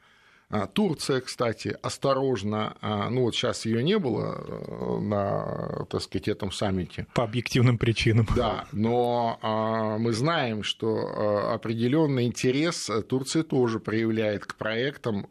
А, 0.49 0.67
Турция, 0.67 1.21
кстати, 1.21 1.75
осторожно, 1.81 2.77
а, 2.79 3.09
ну 3.09 3.23
вот 3.23 3.35
сейчас 3.35 3.65
ее 3.65 3.83
не 3.83 3.97
было 3.97 4.35
э, 4.37 4.99
на, 4.99 5.85
так 5.89 6.01
сказать, 6.01 6.27
этом 6.27 6.51
саммите. 6.51 7.07
По 7.13 7.23
объективным 7.23 7.79
причинам. 7.79 8.27
Да, 8.35 8.65
но 8.71 9.39
а, 9.41 9.97
мы 9.97 10.13
знаем, 10.13 10.63
что 10.63 11.51
определенный 11.53 12.25
интерес 12.25 12.89
Турция 13.09 13.43
тоже 13.43 13.79
проявляет 13.79 14.45
к 14.45 14.55
проектам 14.55 15.27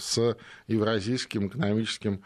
с 0.00 0.36
Евразийским 0.66 1.48
экономическим 1.48 2.22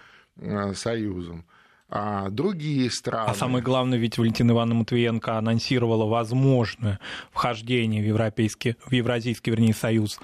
союзом. 0.75 1.45
А 1.91 2.29
другие 2.29 2.91
страны. 2.91 3.31
А 3.31 3.35
самое 3.35 3.65
главное, 3.65 3.99
ведь 3.99 4.19
Валентина 4.19 4.53
Ивановна 4.53 4.81
Матвиенко 4.81 5.39
анонсировала 5.39 6.05
возможное 6.05 7.01
вхождение 7.33 8.03
в, 8.03 8.07
европейский, 8.07 8.77
в 8.85 8.93
Евразийский, 8.93 9.51
вернее, 9.51 9.73
союз 9.73 10.21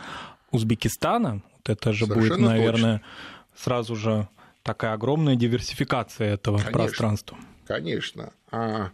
Узбекистана, 0.50 1.42
это 1.64 1.92
же 1.92 2.06
Совершенно 2.06 2.36
будет, 2.36 2.46
наверное, 2.46 2.98
точно. 2.98 3.08
сразу 3.56 3.96
же 3.96 4.28
такая 4.62 4.94
огромная 4.94 5.36
диверсификация 5.36 6.34
этого 6.34 6.56
конечно, 6.56 6.72
пространства. 6.72 7.38
Конечно. 7.66 8.32
А 8.50 8.90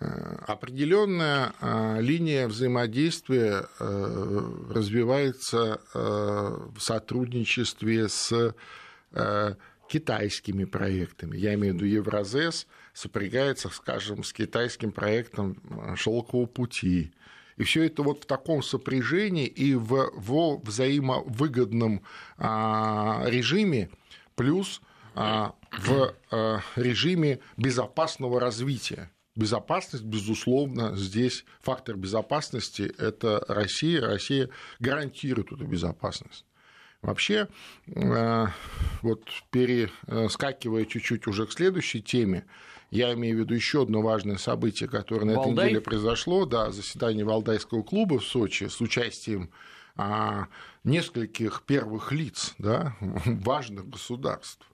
э, 0.00 0.06
определенная 0.46 1.52
а, 1.60 1.98
линия 2.00 2.48
взаимодействия 2.48 3.66
э, 3.78 4.52
развивается 4.70 5.80
э, 5.94 5.98
в 5.98 6.80
сотрудничестве 6.80 8.08
с 8.08 8.54
китайскими 9.88 10.64
проектами. 10.64 11.36
Я 11.36 11.54
имею 11.54 11.74
в 11.74 11.76
виду 11.76 11.84
Евразес 11.86 12.66
сопрягается, 12.94 13.68
скажем, 13.68 14.24
с 14.24 14.32
китайским 14.32 14.90
проектом 14.90 15.56
Шелкового 15.94 16.46
пути 16.46 17.12
и 17.56 17.64
все 17.64 17.84
это 17.84 18.02
вот 18.02 18.24
в 18.24 18.26
таком 18.26 18.62
сопряжении 18.62 19.46
и 19.46 19.74
в, 19.74 20.10
в 20.14 20.60
взаимовыгодном 20.64 22.02
а, 22.38 23.24
режиме, 23.26 23.90
плюс 24.34 24.80
а, 25.14 25.54
в 25.70 26.14
а, 26.30 26.60
режиме 26.76 27.40
безопасного 27.56 28.40
развития. 28.40 29.10
Безопасность, 29.36 30.04
безусловно, 30.04 30.96
здесь 30.96 31.44
фактор 31.60 31.96
безопасности– 31.96 32.82
это 32.98 33.44
Россия. 33.48 34.00
Россия 34.00 34.48
гарантирует 34.78 35.50
эту 35.50 35.66
безопасность. 35.66 36.44
Вообще, 37.02 37.48
вот 39.02 39.28
перескакивая 39.50 40.84
чуть-чуть 40.86 41.26
уже 41.26 41.46
к 41.46 41.52
следующей 41.52 42.00
теме, 42.00 42.46
я 42.94 43.12
имею 43.14 43.36
в 43.36 43.40
виду 43.40 43.54
еще 43.54 43.82
одно 43.82 44.02
важное 44.02 44.36
событие, 44.36 44.88
которое 44.88 45.26
на 45.26 45.30
этой 45.32 45.46
Валдай? 45.46 45.66
неделе 45.66 45.80
произошло, 45.80 46.46
да, 46.46 46.70
заседание 46.70 47.24
Валдайского 47.24 47.82
клуба 47.82 48.20
в 48.20 48.24
Сочи 48.24 48.68
с 48.68 48.80
участием 48.80 49.50
а, 49.96 50.46
нескольких 50.84 51.62
первых 51.66 52.12
лиц, 52.12 52.54
да, 52.58 52.96
важных 53.00 53.88
государств 53.88 54.64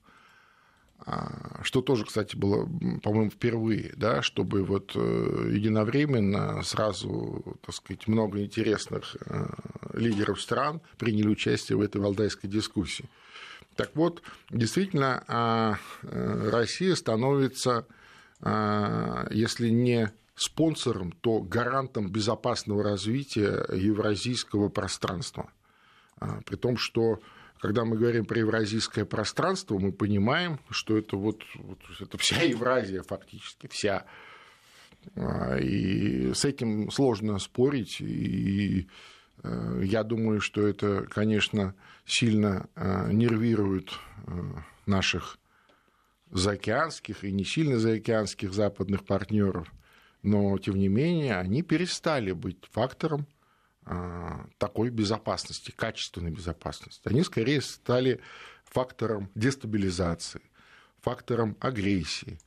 а, 1.06 1.62
что 1.62 1.80
тоже, 1.80 2.04
кстати, 2.04 2.36
было, 2.36 2.68
по-моему, 3.02 3.30
впервые, 3.30 3.94
да, 3.96 4.20
чтобы 4.20 4.64
вот 4.64 4.92
э, 4.94 5.50
единовременно 5.50 6.62
сразу, 6.62 7.56
так 7.64 7.74
сказать, 7.74 8.06
много 8.06 8.42
интересных 8.42 9.16
э, 9.24 9.46
лидеров 9.94 10.42
стран 10.42 10.82
приняли 10.98 11.28
участие 11.28 11.78
в 11.78 11.80
этой 11.80 12.02
валдайской 12.02 12.50
дискуссии. 12.50 13.08
Так 13.76 13.92
вот, 13.94 14.22
действительно, 14.50 15.24
а, 15.26 15.78
э, 16.02 16.50
Россия 16.50 16.94
становится 16.94 17.86
если 18.42 19.68
не 19.68 20.10
спонсором, 20.40 21.12
то 21.12 21.40
гарантом 21.40 22.10
безопасного 22.10 22.82
развития 22.82 23.62
евразийского 23.74 24.70
пространства. 24.70 25.52
А, 26.18 26.40
при 26.46 26.56
том, 26.56 26.78
что 26.78 27.20
когда 27.58 27.84
мы 27.84 27.98
говорим 27.98 28.24
про 28.24 28.38
евразийское 28.38 29.04
пространство, 29.04 29.78
мы 29.78 29.92
понимаем, 29.92 30.58
что 30.70 30.96
это 30.96 31.16
вот, 31.16 31.42
вот 31.56 31.78
это 32.00 32.16
вся 32.16 32.40
Евразия 32.42 33.02
фактически, 33.02 33.68
вся. 33.68 34.06
А, 35.14 35.58
и 35.58 36.32
с 36.32 36.46
этим 36.46 36.90
сложно 36.90 37.38
спорить. 37.38 38.00
И 38.00 38.88
э, 39.42 39.82
я 39.84 40.04
думаю, 40.04 40.40
что 40.40 40.66
это, 40.66 41.06
конечно, 41.10 41.74
сильно 42.06 42.66
нервирует 43.12 43.90
э, 44.26 44.32
наших 44.86 45.36
заокеанских 46.30 47.24
и 47.24 47.32
не 47.32 47.44
сильно 47.44 47.78
заокеанских 47.78 48.52
западных 48.52 49.04
партнеров, 49.04 49.72
но 50.22 50.56
тем 50.58 50.76
не 50.76 50.88
менее 50.88 51.36
они 51.36 51.62
перестали 51.62 52.32
быть 52.32 52.58
фактором 52.70 53.26
такой 54.58 54.90
безопасности, 54.90 55.72
качественной 55.72 56.30
безопасности. 56.30 57.00
Они 57.08 57.22
скорее 57.22 57.60
стали 57.60 58.20
фактором 58.64 59.30
дестабилизации, 59.34 60.42
фактором 61.00 61.56
агрессии, 61.60 62.38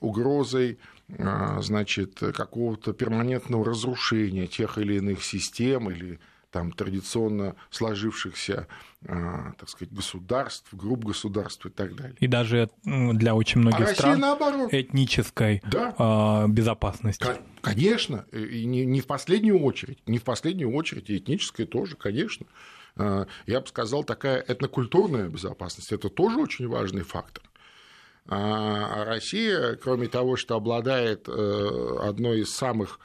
угрозой 0.00 0.78
значит, 1.08 2.18
какого-то 2.18 2.92
перманентного 2.92 3.64
разрушения 3.64 4.46
тех 4.46 4.76
или 4.78 4.96
иных 4.96 5.24
систем 5.24 5.90
или 5.90 6.20
там, 6.58 6.72
традиционно 6.72 7.54
сложившихся, 7.70 8.66
а, 9.06 9.52
так 9.60 9.68
сказать, 9.68 9.94
государств, 9.94 10.66
групп 10.72 11.04
государств 11.04 11.64
и 11.66 11.70
так 11.70 11.94
далее. 11.94 12.16
И 12.18 12.26
даже 12.26 12.68
для 12.82 13.36
очень 13.36 13.60
многих 13.60 13.88
а 13.88 13.94
стран 13.94 14.18
наоборот. 14.18 14.74
этнической 14.74 15.62
да. 15.70 15.94
А, 15.98 16.48
безопасности. 16.48 17.24
Конечно, 17.60 18.24
и 18.32 18.64
не 18.64 19.00
в 19.00 19.06
последнюю 19.06 19.60
очередь, 19.60 20.00
не 20.08 20.18
в 20.18 20.24
последнюю 20.24 20.72
очередь, 20.74 21.08
и 21.10 21.18
этническая 21.18 21.64
тоже, 21.64 21.94
конечно. 21.94 22.46
А, 22.96 23.28
я 23.46 23.60
бы 23.60 23.68
сказал, 23.68 24.02
такая 24.02 24.44
этнокультурная 24.48 25.28
безопасность– 25.28 25.92
это 25.92 26.08
тоже 26.08 26.40
очень 26.40 26.66
важный 26.66 27.02
фактор. 27.02 27.44
А 28.26 29.04
Россия, 29.04 29.76
кроме 29.76 30.08
того, 30.08 30.36
что 30.36 30.56
обладает 30.56 31.28
э, 31.28 31.96
одной 32.02 32.40
из 32.40 32.54
самых 32.54 32.98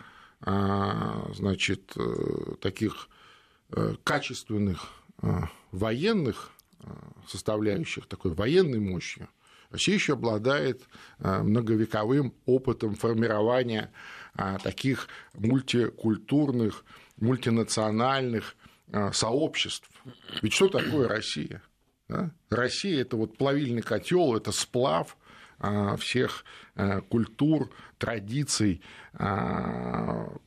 значит, 0.46 1.94
э, 1.96 2.56
таких 2.60 3.08
качественных 4.04 4.92
э, 5.22 5.42
военных 5.72 6.52
э, 6.80 6.86
составляющих, 7.28 8.08
такой 8.08 8.34
военной 8.34 8.80
мощью, 8.80 9.30
Россия 9.70 9.96
еще 9.96 10.14
обладает 10.14 10.84
многовековым 11.18 12.36
опытом 12.46 12.94
формирования 12.94 13.92
таких 14.62 15.08
мультикультурных, 15.34 16.86
мультинациональных 17.18 18.56
сообществ. 19.12 19.90
Ведь 20.44 20.54
что 20.54 20.68
такое 20.68 21.08
Россия? 21.08 21.64
Россия 22.52 23.02
это 23.02 23.18
вот 23.18 23.36
плавильный 23.36 23.82
котел, 23.82 24.38
это 24.38 24.52
сплав 24.52 25.18
всех 25.98 26.46
культур, 27.10 27.72
традиций, 27.98 28.84
там, 29.18 30.38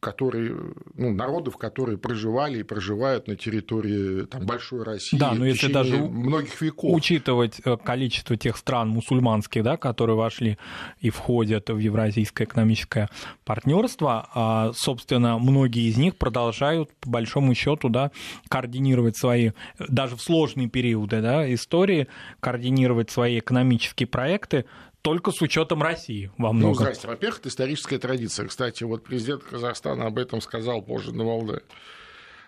которые, 0.00 0.56
ну, 0.94 1.12
народов, 1.12 1.58
которые 1.58 1.98
проживали 1.98 2.60
и 2.60 2.62
проживают 2.62 3.28
на 3.28 3.36
территории 3.36 4.24
там, 4.24 4.46
большой 4.46 4.82
России 4.82 5.18
да, 5.18 5.32
но 5.32 5.44
если 5.44 5.70
даже 5.70 5.98
многих 5.98 6.60
веков. 6.60 6.94
Учитывать 6.94 7.60
э, 7.64 7.76
количество 7.76 8.36
тех 8.36 8.56
стран 8.56 8.88
мусульманских, 8.88 9.62
да, 9.62 9.76
которые 9.76 10.16
вошли 10.16 10.58
и 11.00 11.10
входят 11.10 11.68
в 11.68 11.76
Евразийское 11.76 12.46
экономическое 12.46 13.10
партнерство, 13.44 14.28
а, 14.34 14.72
собственно, 14.74 15.38
многие 15.38 15.88
из 15.88 15.98
них 15.98 16.16
продолжают, 16.16 16.90
по 17.00 17.10
большому 17.10 17.54
счету, 17.54 17.90
да, 17.90 18.10
координировать 18.48 19.18
свои, 19.18 19.50
даже 19.78 20.16
в 20.16 20.22
сложные 20.22 20.68
периоды 20.68 21.20
да, 21.20 21.52
истории, 21.52 22.08
координировать 22.40 23.10
свои 23.10 23.38
экономические 23.38 24.06
проекты 24.06 24.64
только 25.02 25.30
с 25.30 25.40
учетом 25.40 25.82
России 25.82 26.30
во 26.36 26.52
многом. 26.52 26.70
Ну, 26.70 26.74
здрасте. 26.74 27.08
Во-первых, 27.08 27.40
это 27.40 27.48
историческая 27.48 27.98
традиция. 27.98 28.46
Кстати, 28.46 28.84
вот 28.84 29.04
президент 29.04 29.44
Казахстана 29.44 30.06
об 30.06 30.18
этом 30.18 30.40
сказал 30.40 30.82
позже 30.82 31.12
на 31.12 31.24
Валдае. 31.24 31.62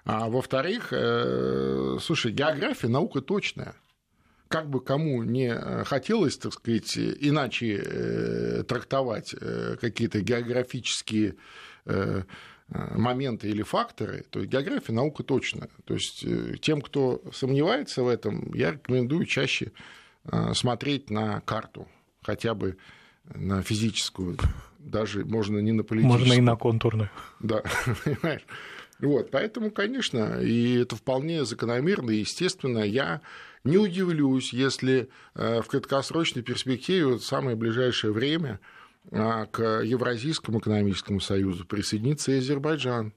А 0.05 0.29
во-вторых, 0.29 0.89
э, 0.93 1.99
слушай, 2.01 2.33
география 2.33 2.89
наука 2.89 3.21
точная. 3.21 3.77
Как 4.49 4.69
бы 4.69 4.81
кому 4.81 5.23
не 5.23 5.55
хотелось, 5.85 6.37
так 6.37 6.53
сказать, 6.53 6.99
иначе 6.99 7.83
э, 7.83 8.65
трактовать 8.65 9.35
э, 9.41 9.77
какие-то 9.81 10.21
географические 10.21 11.37
э, 11.87 12.23
моменты 12.69 13.49
или 13.49 13.63
факторы, 13.63 14.25
то 14.29 14.45
география 14.45 14.93
наука 14.93 15.23
точная. 15.23 15.71
То 15.85 15.95
есть 15.95 16.25
э, 16.25 16.57
тем, 16.61 16.83
кто 16.83 17.23
сомневается 17.33 18.03
в 18.03 18.09
этом, 18.09 18.53
я 18.53 18.73
рекомендую 18.73 19.25
чаще 19.25 19.73
э, 20.25 20.53
смотреть 20.55 21.09
на 21.09 21.41
карту 21.41 21.89
хотя 22.23 22.55
бы 22.55 22.77
на 23.35 23.63
физическую, 23.63 24.39
даже 24.79 25.25
можно 25.25 25.59
не 25.59 25.73
на 25.73 25.85
политическую. 25.85 26.19
Можно 26.19 26.33
и 26.35 26.41
на 26.41 26.57
контурную. 26.57 27.11
Да, 27.41 27.63
понимаешь. 28.05 28.43
Вот, 29.01 29.31
поэтому, 29.31 29.71
конечно, 29.71 30.41
и 30.41 30.79
это 30.79 30.95
вполне 30.95 31.45
закономерно 31.45 32.11
и 32.11 32.19
естественно. 32.19 32.79
Я 32.79 33.21
не 33.65 33.77
удивлюсь, 33.77 34.53
если 34.53 35.09
э, 35.35 35.61
в 35.61 35.67
краткосрочной 35.67 36.43
перспективе, 36.43 37.07
вот 37.07 37.23
в 37.23 37.27
самое 37.27 37.57
ближайшее 37.57 38.13
время, 38.13 38.61
э, 39.11 39.47
к 39.51 39.83
Евразийскому 39.83 40.61
экономическому 40.61 41.21
союзу 41.21 41.65
присоединится 41.65 42.33
и 42.33 42.39
Азербайджан, 42.39 43.13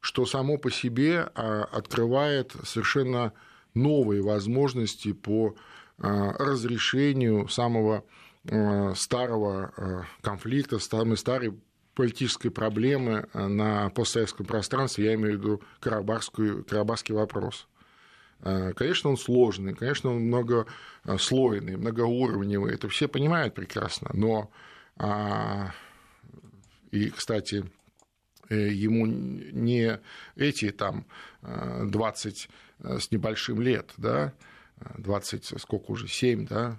что 0.00 0.24
само 0.24 0.56
по 0.56 0.70
себе 0.70 1.28
э, 1.34 1.64
открывает 1.70 2.54
совершенно 2.64 3.34
новые 3.74 4.22
возможности 4.22 5.12
по 5.12 5.54
разрешению 5.98 7.48
самого 7.48 8.04
Э, 8.46 8.92
старого 8.94 9.72
э, 9.74 10.02
конфликта, 10.20 10.78
самой 10.78 11.16
старой 11.16 11.58
политической 11.94 12.50
проблемы 12.50 13.26
э, 13.32 13.46
на 13.46 13.88
постсоветском 13.88 14.44
пространстве, 14.44 15.06
я 15.06 15.14
имею 15.14 15.38
в 15.38 15.40
виду 15.40 15.62
карабахскую, 15.80 16.62
карабахский 16.64 17.14
вопрос. 17.14 17.66
Конечно, 18.40 19.08
он 19.08 19.16
сложный, 19.16 19.74
конечно, 19.74 20.10
он 20.10 20.24
многослойный, 20.24 21.78
многоуровневый, 21.78 22.74
это 22.74 22.90
все 22.90 23.08
понимают 23.08 23.54
прекрасно, 23.54 24.10
но 24.12 24.50
а, 24.98 25.72
и, 26.90 27.08
кстати, 27.08 27.64
ему 28.50 29.06
не 29.06 29.98
эти 30.36 30.72
там 30.72 31.06
20 31.40 32.50
с 32.80 33.10
небольшим 33.10 33.62
лет, 33.62 33.94
да, 33.96 34.34
20, 34.98 35.60
сколько 35.60 35.90
уже, 35.90 36.08
7, 36.08 36.46
да, 36.46 36.78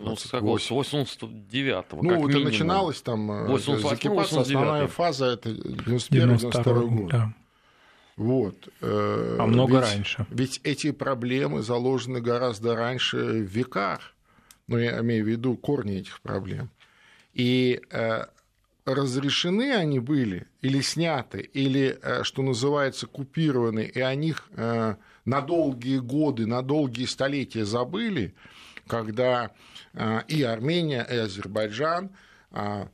ну, 0.00 0.16
с 0.16 0.28
какого? 0.28 0.58
С 0.58 0.70
89-го, 0.70 2.02
Ну, 2.02 2.10
это 2.10 2.26
минимум. 2.26 2.44
начиналось 2.44 3.00
там 3.02 3.46
88 3.46 4.10
э, 4.12 4.40
основная 4.40 4.86
фаза, 4.88 5.26
это 5.26 5.50
91-92 5.50 6.86
год. 6.88 7.10
Да. 7.10 7.34
Вот. 8.16 8.68
Э, 8.80 9.36
а 9.38 9.46
много 9.46 9.78
ведь, 9.78 9.82
раньше. 9.82 10.26
Ведь 10.30 10.60
эти 10.64 10.90
проблемы 10.90 11.62
заложены 11.62 12.20
гораздо 12.20 12.74
раньше 12.74 13.16
в 13.16 13.42
веках. 13.42 14.14
Ну, 14.66 14.76
я 14.76 15.00
имею 15.00 15.24
в 15.24 15.28
виду 15.28 15.56
корни 15.56 15.98
этих 15.98 16.20
проблем. 16.20 16.70
И 17.32 17.80
э, 17.90 18.24
разрешены 18.84 19.72
они 19.72 20.00
были 20.00 20.48
или 20.62 20.80
сняты, 20.80 21.40
или, 21.40 21.98
что 22.24 22.42
называется, 22.42 23.06
купированы, 23.06 23.84
и 23.84 24.00
о 24.00 24.14
них 24.16 24.48
на 25.24 25.40
долгие 25.40 25.98
годы, 25.98 26.46
на 26.46 26.62
долгие 26.62 27.06
столетия 27.06 27.64
забыли– 27.64 28.34
когда 28.90 29.52
а, 29.94 30.24
и 30.26 30.42
Армения, 30.42 31.06
и 31.08 31.16
Азербайджан 31.16 32.10
а, 32.50 32.88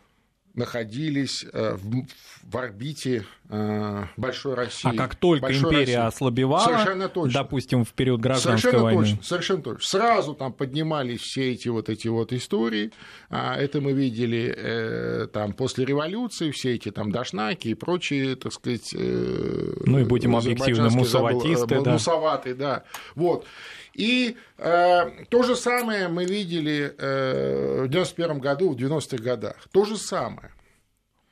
находились 0.56 1.44
э, 1.52 1.76
в, 1.76 2.56
орбите 2.56 3.24
э, 3.50 4.04
большой 4.16 4.54
России. 4.54 4.88
А 4.88 4.96
как 4.96 5.14
только 5.14 5.42
большой 5.42 5.70
империя 5.70 5.98
России. 5.98 6.08
ослабевала, 6.08 6.64
совершенно 6.64 7.08
точно. 7.08 7.42
допустим, 7.42 7.84
в 7.84 7.92
период 7.92 8.20
гражданской 8.20 8.70
совершенно 8.70 8.84
войны. 8.84 9.02
Точно, 9.02 9.22
совершенно 9.22 9.62
точно. 9.62 9.86
Сразу 9.86 10.34
там 10.34 10.52
поднимались 10.52 11.20
все 11.20 11.52
эти 11.52 11.68
вот 11.68 11.90
эти 11.90 12.08
вот 12.08 12.32
истории. 12.32 12.90
А, 13.28 13.54
это 13.54 13.80
мы 13.80 13.92
видели 13.92 14.52
э, 14.56 15.28
там 15.32 15.52
после 15.52 15.84
революции, 15.84 16.50
все 16.50 16.74
эти 16.74 16.90
там 16.90 17.12
дашнаки 17.12 17.68
и 17.68 17.74
прочие, 17.74 18.36
так 18.36 18.52
сказать... 18.52 18.94
Ну 18.94 19.98
и 19.98 20.04
будем 20.04 20.34
объективны, 20.34 20.88
мусаватисты, 20.90 21.56
забыл, 21.56 21.84
да. 21.84 21.92
Мусаваты, 21.92 22.54
да. 22.54 22.84
Вот. 23.14 23.46
И 23.92 24.36
то 24.56 25.42
же 25.42 25.54
самое 25.54 26.08
мы 26.08 26.24
видели 26.24 26.94
э, 26.96 27.82
в 27.84 27.88
91 27.88 28.38
году, 28.38 28.70
в 28.70 28.76
90-х 28.76 29.22
годах. 29.22 29.56
То 29.72 29.84
же 29.84 29.96
самое. 29.96 30.52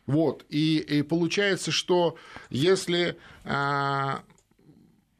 Вот. 0.06 0.44
И, 0.50 0.78
и 0.78 1.02
получается, 1.02 1.70
что 1.70 2.16
если 2.50 3.16
э, 3.44 4.12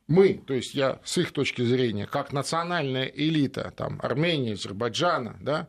мы, 0.07 0.43
то 0.47 0.53
есть 0.53 0.75
я 0.75 1.01
с 1.05 1.17
их 1.17 1.33
точки 1.33 1.63
зрения, 1.63 2.07
как 2.07 2.33
национальная 2.33 3.07
элита 3.07 3.73
там, 3.75 3.99
Армении, 4.03 4.53
Азербайджана, 4.53 5.37
да, 5.41 5.61
а, 5.61 5.67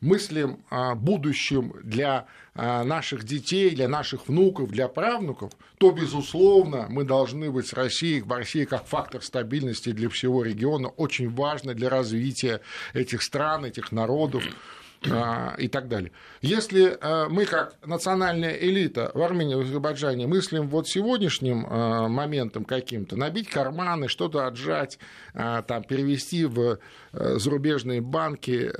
мыслим 0.00 0.60
о 0.70 0.94
будущем 0.94 1.72
для 1.82 2.26
а, 2.54 2.84
наших 2.84 3.24
детей, 3.24 3.70
для 3.70 3.88
наших 3.88 4.28
внуков, 4.28 4.70
для 4.70 4.86
правнуков, 4.86 5.52
то, 5.78 5.92
безусловно, 5.92 6.86
мы 6.90 7.04
должны 7.04 7.50
быть 7.50 7.66
с 7.68 7.72
Россией, 7.72 8.20
в 8.20 8.30
России 8.30 8.64
как 8.64 8.86
фактор 8.86 9.22
стабильности 9.22 9.92
для 9.92 10.08
всего 10.08 10.42
региона, 10.42 10.88
очень 10.88 11.30
важно 11.30 11.74
для 11.74 11.88
развития 11.88 12.60
этих 12.92 13.22
стран, 13.22 13.64
этих 13.64 13.92
народов, 13.92 14.44
а, 14.44 14.79
и 15.02 15.68
так 15.68 15.88
далее. 15.88 16.12
Если 16.42 16.96
а, 17.00 17.28
мы, 17.28 17.46
как 17.46 17.74
национальная 17.86 18.52
элита 18.52 19.10
в 19.14 19.22
Армении, 19.22 19.54
в 19.54 19.60
Азербайджане, 19.60 20.26
мыслим 20.26 20.68
вот 20.68 20.88
сегодняшним 20.88 21.66
а, 21.66 22.08
моментом 22.08 22.64
каким-то, 22.64 23.16
набить 23.16 23.48
карманы, 23.48 24.08
что-то 24.08 24.46
отжать, 24.46 24.98
там, 25.32 25.84
перевести 25.84 26.44
в 26.44 26.78
зарубежные 27.12 28.00
банки, 28.00 28.70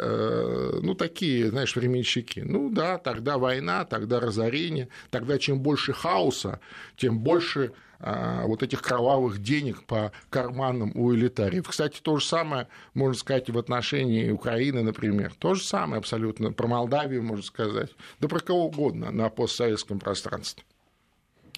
ну, 0.83 0.95
такие, 0.95 1.49
знаешь, 1.49 1.75
временщики. 1.77 2.41
Ну, 2.41 2.71
да, 2.71 2.99
тогда 2.99 3.39
война, 3.39 3.85
тогда 3.85 4.21
разорение, 4.21 4.89
тогда 5.11 5.39
чем 5.39 5.61
больше 5.61 5.93
хаоса, 5.93 6.61
тем 6.97 7.21
больше 7.21 7.73
а, 7.73 7.90
вот 8.01 8.63
этих 8.63 8.81
кровавых 8.81 9.43
денег 9.43 9.85
по 9.85 10.11
карманам 10.31 10.93
у 10.95 11.15
элитариев. 11.15 11.69
Кстати, 11.69 12.01
то 12.01 12.17
же 12.17 12.25
самое 12.25 12.67
можно 12.95 13.15
сказать 13.15 13.49
и 13.49 13.53
в 13.53 13.59
отношении 13.59 14.31
Украины, 14.31 14.83
например. 14.83 15.35
То 15.39 15.55
же 15.55 15.63
самое 15.63 15.99
абсолютно. 15.99 16.53
Про 16.53 16.67
Молдавию 16.67 17.23
можно 17.23 17.45
сказать. 17.45 17.91
Да 18.19 18.29
про 18.29 18.41
кого 18.41 18.67
угодно 18.67 19.11
на 19.11 19.29
постсоветском 19.29 19.99
пространстве. 19.99 20.65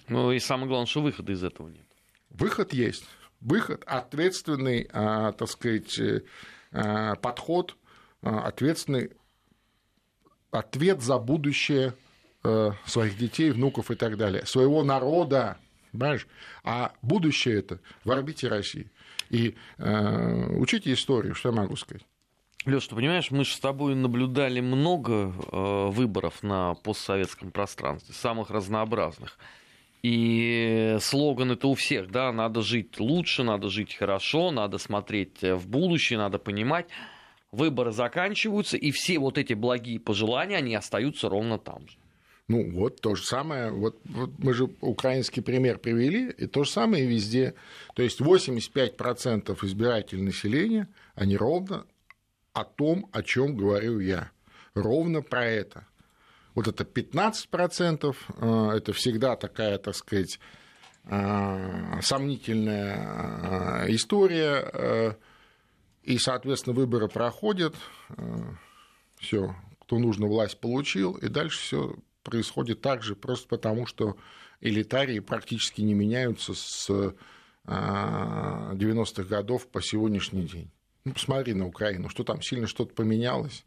Ну 0.09 0.31
и 0.31 0.39
самое 0.39 0.67
главное, 0.67 0.87
что 0.87 1.01
выхода 1.01 1.31
из 1.31 1.43
этого 1.43 1.69
нет. 1.69 1.85
Выход 2.29 2.73
есть. 2.73 3.05
Выход 3.39 3.83
ответственный, 3.85 4.89
а, 4.91 5.33
так 5.33 5.49
сказать, 5.49 5.99
э, 5.99 6.21
а, 6.71 7.15
подход, 7.15 7.75
ответственный 8.21 9.11
ответ 10.51 11.01
за 11.01 11.17
будущее 11.17 11.93
э, 12.45 12.71
своих 12.85 13.17
детей, 13.17 13.51
внуков 13.51 13.91
и 13.91 13.95
так 13.95 14.17
далее, 14.17 14.45
своего 14.45 14.83
народа, 14.83 15.57
Понимаешь? 15.93 16.27
А 16.63 16.91
будущее 17.01 17.59
это 17.59 17.79
в 18.03 18.11
орбите 18.11 18.47
России. 18.47 18.91
И 19.29 19.55
э, 19.77 20.47
учите 20.57 20.91
историю, 20.91 21.35
что 21.35 21.49
я 21.49 21.55
могу 21.55 21.75
сказать. 21.75 22.05
Леш, 22.65 22.87
ты 22.87 22.95
понимаешь, 22.95 23.29
мы 23.29 23.45
же 23.45 23.53
с 23.53 23.59
тобой 23.59 23.93
наблюдали 23.93 24.59
много 24.59 25.13
э, 25.13 25.87
выборов 25.89 26.43
на 26.43 26.73
постсоветском 26.75 27.51
пространстве, 27.51 28.15
самых 28.15 28.49
разнообразных. 28.49 29.37
И 30.01 30.97
слоган 30.99 31.51
это 31.51 31.67
у 31.67 31.75
всех, 31.75 32.09
да, 32.09 32.31
надо 32.31 32.61
жить 32.61 32.99
лучше, 32.99 33.43
надо 33.43 33.69
жить 33.69 33.93
хорошо, 33.95 34.51
надо 34.51 34.77
смотреть 34.77 35.41
в 35.41 35.69
будущее, 35.69 36.19
надо 36.19 36.39
понимать. 36.39 36.87
Выборы 37.51 37.91
заканчиваются, 37.91 38.77
и 38.77 38.91
все 38.91 39.19
вот 39.19 39.37
эти 39.37 39.53
благие 39.53 39.99
пожелания, 39.99 40.57
они 40.57 40.73
остаются 40.75 41.29
ровно 41.29 41.59
там 41.59 41.87
же. 41.87 41.97
Ну, 42.49 42.71
вот 42.71 42.99
то 42.99 43.15
же 43.15 43.23
самое, 43.23 43.71
вот, 43.71 44.01
вот 44.03 44.31
мы 44.37 44.53
же 44.53 44.69
украинский 44.81 45.41
пример 45.41 45.79
привели, 45.79 46.29
и 46.29 46.45
то 46.45 46.65
же 46.65 46.71
самое 46.71 47.05
везде. 47.05 47.55
То 47.95 48.03
есть 48.03 48.19
85% 48.19 49.57
избирателей 49.65 50.23
населения, 50.23 50.89
они 51.15 51.37
ровно 51.37 51.85
о 52.51 52.65
том, 52.65 53.09
о 53.13 53.23
чем 53.23 53.55
говорю 53.55 53.99
я. 53.99 54.31
Ровно 54.73 55.21
про 55.21 55.45
это. 55.45 55.87
Вот 56.53 56.67
это 56.67 56.83
15%, 56.83 58.15
э, 58.37 58.77
это 58.77 58.93
всегда 58.93 59.35
такая, 59.35 59.77
так 59.77 59.95
сказать, 59.95 60.39
э, 61.05 61.99
сомнительная 62.01 63.85
э, 63.85 63.91
история, 63.95 65.17
и, 66.03 66.17
соответственно, 66.17 66.75
выборы 66.75 67.07
проходят, 67.07 67.75
все, 69.17 69.55
кто 69.79 69.99
нужно, 69.99 70.27
власть 70.27 70.59
получил, 70.59 71.13
и 71.13 71.29
дальше 71.29 71.59
все 71.59 71.95
происходит 72.23 72.81
так 72.81 73.03
же, 73.03 73.15
просто 73.15 73.47
потому 73.47 73.85
что 73.85 74.17
элитарии 74.61 75.19
практически 75.19 75.81
не 75.81 75.93
меняются 75.93 76.53
с 76.53 76.89
90-х 77.65 79.21
а, 79.21 79.25
годов 79.25 79.67
по 79.67 79.81
сегодняшний 79.81 80.43
день. 80.43 80.71
Ну, 81.05 81.13
посмотри 81.13 81.53
на 81.53 81.67
Украину, 81.67 82.09
что 82.09 82.23
там 82.23 82.41
сильно 82.41 82.67
что-то 82.67 82.93
поменялось 82.93 83.65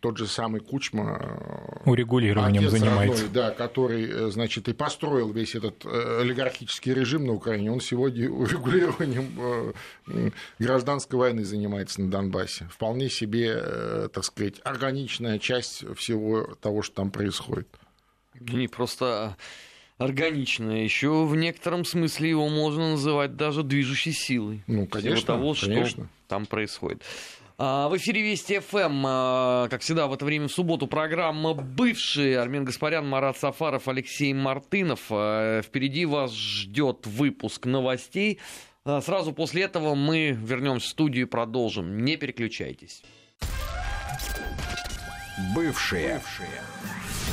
тот 0.00 0.18
же 0.18 0.26
самый 0.26 0.60
Кучма, 0.60 1.18
э, 1.20 1.88
урегулированием 1.88 2.68
занимается, 2.68 3.24
родной, 3.24 3.42
да, 3.42 3.50
который, 3.52 4.04
э, 4.04 4.30
значит, 4.30 4.68
и 4.68 4.72
построил 4.72 5.32
весь 5.32 5.54
этот 5.54 5.84
э, 5.84 6.20
олигархический 6.20 6.92
режим 6.92 7.26
на 7.26 7.32
Украине, 7.32 7.70
он 7.70 7.80
сегодня 7.80 8.28
урегулированием 8.30 9.74
гражданской 10.58 11.18
войны 11.18 11.44
занимается 11.44 12.00
на 12.00 12.10
Донбассе. 12.10 12.68
Вполне 12.72 13.08
себе, 13.08 14.08
так 14.12 14.24
сказать, 14.24 14.60
органичная 14.64 15.38
часть 15.38 15.84
всего 15.96 16.56
того, 16.60 16.82
что 16.82 16.96
там 16.96 17.10
происходит. 17.10 17.68
Не 18.40 18.66
просто 18.68 19.36
органичная, 19.96 20.82
еще 20.82 21.24
в 21.24 21.36
некотором 21.36 21.84
смысле 21.84 22.30
его 22.30 22.48
можно 22.48 22.90
называть 22.90 23.36
даже 23.36 23.62
движущей 23.62 24.12
силой. 24.12 24.62
Ну, 24.66 24.86
конечно, 24.86 25.16
всего 25.16 25.26
того, 25.26 25.54
конечно. 25.54 26.04
что 26.04 26.08
там 26.28 26.46
происходит. 26.46 27.02
А, 27.58 27.88
в 27.88 27.96
эфире 27.96 28.20
Вести 28.20 28.58
ФМ, 28.58 29.02
а, 29.06 29.68
как 29.68 29.80
всегда, 29.80 30.06
в 30.08 30.12
это 30.12 30.26
время 30.26 30.48
в 30.48 30.52
субботу 30.52 30.86
программа 30.86 31.54
«Бывшие». 31.54 32.38
Армен 32.38 32.66
Гаспарян, 32.66 33.08
Марат 33.08 33.38
Сафаров, 33.38 33.88
Алексей 33.88 34.34
Мартынов. 34.34 35.00
А, 35.10 35.62
впереди 35.62 36.04
вас 36.04 36.34
ждет 36.34 37.06
выпуск 37.06 37.64
новостей. 37.64 38.40
Сразу 38.84 39.32
после 39.32 39.62
этого 39.62 39.96
мы 39.96 40.30
вернемся 40.30 40.86
в 40.86 40.90
студию 40.90 41.26
и 41.26 41.28
продолжим. 41.28 42.04
Не 42.04 42.16
переключайтесь. 42.16 43.02
Бывшие. 45.56 46.20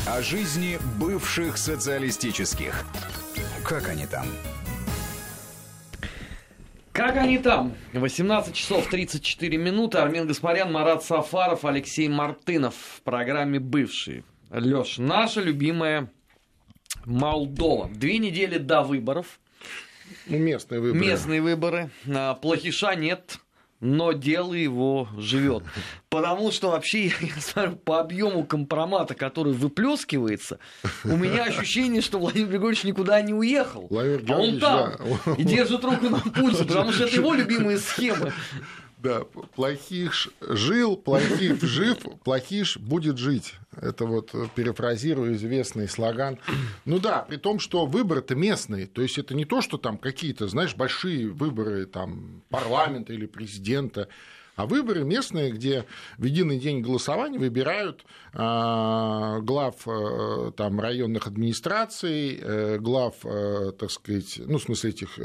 О 0.08 0.22
жизни 0.24 0.80
бывших 1.00 1.58
социалистических. 1.58 2.86
Как 3.64 3.88
они 3.88 4.08
там? 4.08 4.26
Как 6.94 7.18
они 7.18 7.40
там? 7.40 7.74
18 7.94 8.54
часов 8.54 8.88
34 8.88 9.58
минуты. 9.58 9.98
Армен 9.98 10.28
Гаспарян, 10.28 10.72
Марат 10.72 11.04
Сафаров, 11.04 11.66
Алексей 11.66 12.08
Мартынов 12.08 12.76
в 12.76 13.02
программе 13.02 13.60
«Бывшие». 13.60 14.24
Леш, 14.52 15.00
наша 15.00 15.42
любимая 15.42 16.12
Молдова. 17.06 17.90
Две 17.90 18.20
недели 18.20 18.60
до 18.60 18.84
выборов. 18.84 19.40
Местные 20.28 20.80
выборы. 20.80 21.00
Местные 21.00 21.42
выборы. 21.42 21.90
А, 22.08 22.36
плохиша 22.36 22.94
нет 22.94 23.40
но 23.84 24.14
дело 24.14 24.54
его 24.54 25.10
живет. 25.18 25.64
Потому 26.10 26.52
что 26.52 26.72
вообще, 26.72 27.08
я 27.08 27.42
смотрю, 27.42 27.76
по 27.76 28.00
объему 28.00 28.46
компромата, 28.46 29.14
который 29.14 29.54
выплескивается, 29.54 30.60
у 31.04 31.18
меня 31.18 31.44
ощущение, 31.48 32.02
что 32.02 32.18
Владимир 32.18 32.50
Григорьевич 32.50 32.84
никуда 32.86 33.22
не 33.22 33.34
уехал. 33.34 33.88
Владимир 33.90 34.24
а 34.32 34.38
он 34.38 34.60
там 34.60 34.94
да. 35.26 35.34
и 35.34 35.44
держит 35.44 35.84
руку 35.84 36.10
на 36.10 36.20
пульсе, 36.20 36.64
потому 36.64 36.92
что 36.92 37.06
это 37.06 37.16
его 37.16 37.34
любимые 37.34 37.78
схемы. 37.78 38.32
Да, 39.04 39.26
плохих 39.56 40.30
жил, 40.40 40.96
плохих 40.96 41.62
жив, 41.62 41.98
плохиш 42.24 42.78
будет 42.78 43.18
жить. 43.18 43.56
Это 43.76 44.06
вот 44.06 44.34
э, 44.34 44.48
перефразирую 44.56 45.36
известный 45.36 45.90
слоган. 45.90 46.40
Ну 46.86 47.00
да, 47.00 47.20
при 47.20 47.36
том, 47.36 47.60
что 47.60 47.86
выборы-то 47.86 48.36
местные. 48.36 48.88
То 48.88 49.02
есть 49.02 49.18
это 49.18 49.36
не 49.36 49.44
то, 49.44 49.62
что 49.62 49.78
там 49.78 49.98
какие-то, 49.98 50.48
знаешь, 50.48 50.74
большие 50.76 51.28
выборы 51.28 51.86
там, 51.86 52.44
парламента 52.50 53.12
или 53.12 53.26
президента. 53.26 54.08
А 54.56 54.68
выборы 54.68 55.04
местные, 55.04 55.52
где 55.52 55.84
в 56.18 56.24
единый 56.24 56.58
день 56.58 56.82
голосования 56.82 57.40
выбирают 57.40 58.06
а, 58.34 59.40
глав 59.40 59.76
а, 59.86 60.52
там, 60.52 60.80
районных 60.80 61.28
администраций, 61.28 62.40
а, 62.42 62.78
глав, 62.78 63.16
так 63.22 63.92
сказать, 63.92 64.40
ну, 64.46 64.60
в 64.60 64.64
смысле 64.64 64.92
этих 64.92 65.20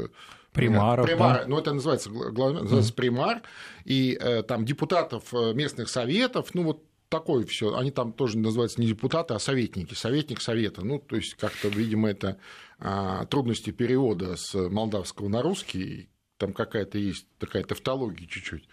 Примаров, 0.53 1.05
примар, 1.05 1.41
да? 1.41 1.47
ну 1.47 1.59
это 1.59 1.73
называется, 1.73 2.09
называется 2.09 2.91
mm. 2.91 2.95
примар, 2.95 3.41
и 3.85 4.17
э, 4.19 4.41
там 4.41 4.65
депутатов 4.65 5.31
э, 5.33 5.53
местных 5.53 5.89
советов, 5.89 6.49
ну 6.53 6.63
вот 6.63 6.83
такое 7.09 7.45
все. 7.45 7.75
Они 7.75 7.91
там 7.91 8.13
тоже 8.13 8.37
называются 8.37 8.79
не 8.79 8.87
депутаты, 8.87 9.33
а 9.33 9.39
советники, 9.39 9.93
советник 9.93 10.41
совета. 10.41 10.85
Ну, 10.85 10.99
то 10.99 11.15
есть 11.15 11.35
как-то, 11.35 11.67
видимо, 11.67 12.09
это 12.09 12.37
а, 12.79 13.25
трудности 13.25 13.71
перевода 13.71 14.37
с 14.37 14.53
молдавского 14.53 15.27
на 15.27 15.41
русский, 15.41 16.09
там 16.37 16.53
какая-то 16.53 16.97
есть 16.97 17.25
такая 17.39 17.63
тавтология 17.63 18.27
чуть-чуть. 18.27 18.67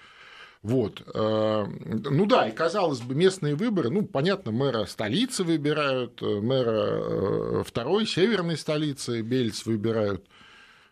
Вот. 0.62 1.03
Э, 1.15 1.65
ну 1.65 2.27
да, 2.27 2.49
и 2.49 2.53
казалось 2.53 3.01
бы, 3.01 3.15
местные 3.15 3.55
выборы, 3.55 3.89
ну, 3.91 4.05
понятно, 4.05 4.53
мэра 4.53 4.85
столицы 4.85 5.45
выбирают, 5.45 6.21
мэра 6.21 7.62
второй 7.62 8.07
северной 8.07 8.57
столицы, 8.57 9.23
Бельц 9.23 9.65
выбирают. 9.65 10.27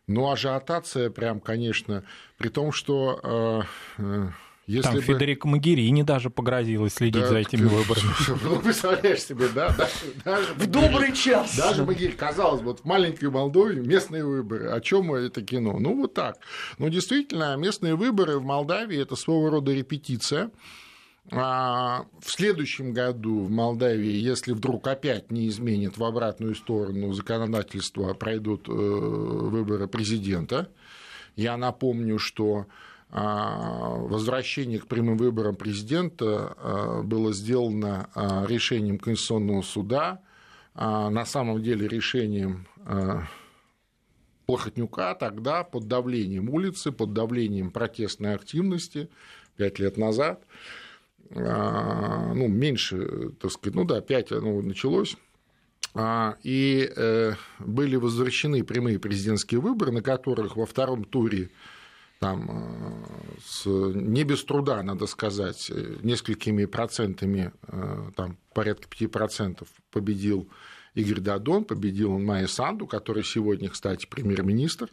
Ну, 0.07 0.31
ажиотация 0.31 1.11
прям, 1.11 1.41
конечно, 1.41 2.05
при 2.37 2.49
том, 2.49 2.73
что 2.73 3.21
э, 3.23 3.63
э, 3.99 4.29
если 4.67 4.83
Там 4.83 4.95
бы... 4.95 5.03
Федерико 5.03 5.47
Магерини 5.47 6.03
даже 6.03 6.31
погрозилось 6.31 6.95
следить 6.95 7.23
да, 7.23 7.29
за 7.29 7.39
этими 7.39 7.67
выборами. 7.67 8.13
Ну, 8.43 8.61
представляешь 8.61 9.23
себе, 9.23 9.49
да? 9.49 9.75
Даже, 9.77 9.93
даже, 10.25 10.55
в 10.55 10.67
добрый 10.67 11.13
час. 11.13 11.57
Даже 11.57 11.85
Магерини, 11.85 12.17
казалось 12.17 12.61
бы, 12.61 12.69
вот 12.69 12.81
в 12.81 12.85
маленькой 12.85 13.31
Молдове 13.31 13.81
местные 13.83 14.25
выборы. 14.25 14.71
О 14.71 14.81
чем 14.81 15.13
это 15.15 15.43
кино? 15.43 15.79
Ну, 15.79 15.97
вот 15.97 16.15
так. 16.15 16.39
Но 16.79 16.89
действительно, 16.89 17.57
местные 17.57 17.95
выборы 17.95 18.39
в 18.39 18.45
Молдавии– 18.45 18.99
это 19.01 19.17
своего 19.17 19.51
рода 19.51 19.73
репетиция 19.73 20.51
в 21.31 22.07
следующем 22.25 22.93
году 22.93 23.41
в 23.41 23.51
Молдавии, 23.51 24.13
если 24.13 24.53
вдруг 24.53 24.87
опять 24.87 25.31
не 25.31 25.49
изменит 25.49 25.97
в 25.97 26.05
обратную 26.05 26.55
сторону 26.55 27.13
законодательства, 27.13 28.13
пройдут 28.13 28.69
э, 28.69 28.73
выборы 28.73 29.89
президента. 29.89 30.69
Я 31.35 31.57
напомню, 31.57 32.19
что 32.19 32.67
возвращение 33.11 34.81
к 34.81 34.89
прямым 34.89 35.17
выборам 35.17 35.55
президента 35.55 37.03
было 37.05 37.33
сделано 37.33 38.09
решением 38.49 38.99
Конституционного 38.99 39.63
суда, 39.63 40.21
на 40.75 41.25
самом 41.25 41.63
деле 41.63 41.87
решением 41.87 42.67
Плохотнюка 44.47 45.15
тогда 45.15 45.65
под 45.65 45.89
давлением 45.89 46.51
улицы, 46.51 46.93
под 46.93 47.13
давлением 47.13 47.71
протестной 47.71 48.35
активности 48.35 49.09
пять 49.57 49.79
лет 49.79 49.97
назад, 49.97 50.43
а, 50.43 50.84
ну, 51.31 52.49
меньше, 52.49 53.31
так 53.41 53.51
сказать, 53.51 53.75
ну 53.75 53.85
да, 53.85 54.01
пять 54.01 54.31
оно 54.33 54.61
началось, 54.63 55.17
а, 55.95 56.37
и 56.43 56.91
э, 56.95 57.35
были 57.61 57.95
возвращены 57.95 58.65
прямые 58.65 58.99
президентские 58.99 59.61
выборы, 59.61 59.93
на 59.93 60.03
которых 60.03 60.57
во 60.57 60.67
втором 60.67 61.05
туре 61.05 61.51
там, 62.19 62.51
э, 62.51 63.39
с, 63.47 63.65
не 63.67 64.25
без 64.25 64.43
труда, 64.45 64.83
надо 64.83 65.07
сказать, 65.07 65.71
несколькими 66.03 66.65
процентами, 66.65 67.53
э, 67.69 68.11
там, 68.17 68.39
порядка 68.53 68.89
5% 68.89 69.65
победил 69.93 70.49
Игорь 70.95 71.21
Дадон, 71.21 71.65
победил 71.65 72.13
он 72.13 72.25
Майя 72.25 72.49
Санду, 72.49 72.89
который 72.89 73.23
сегодня, 73.23 73.69
кстати, 73.69 74.07
премьер-министр 74.07 74.89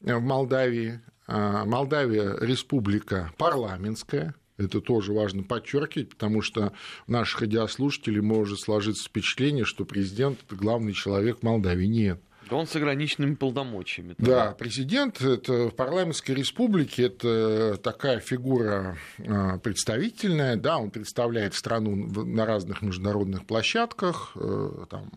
в 0.00 0.20
Молдавии. 0.20 1.00
А, 1.26 1.64
Молдавия 1.64 2.36
республика 2.40 3.32
парламентская, 3.36 4.34
это 4.56 4.80
тоже 4.80 5.12
важно 5.12 5.42
подчеркивать, 5.42 6.10
потому 6.10 6.42
что 6.42 6.72
у 7.06 7.12
наших 7.12 7.42
радиослушателей 7.42 8.20
может 8.20 8.60
сложиться 8.60 9.08
впечатление, 9.08 9.64
что 9.64 9.84
президент– 9.84 10.40
это 10.46 10.56
главный 10.56 10.92
человек 10.92 11.38
в 11.40 11.42
Молдавии. 11.42 11.86
Нет. 11.86 12.20
Да 12.48 12.56
он 12.56 12.66
с 12.66 12.76
ограниченными 12.76 13.34
полномочиями. 13.36 14.14
Да, 14.18 14.52
президент 14.52 15.20
это, 15.22 15.70
в 15.70 15.74
парламентской 15.74 16.32
республике 16.32 17.04
это 17.04 17.78
такая 17.82 18.20
фигура 18.20 18.98
а, 19.26 19.58
представительная, 19.58 20.56
да, 20.56 20.78
он 20.78 20.90
представляет 20.90 21.54
страну 21.54 21.96
на 21.96 22.44
разных 22.44 22.82
международных 22.82 23.46
площадках, 23.46 24.32
э, 24.36 24.84
там, 24.90 25.10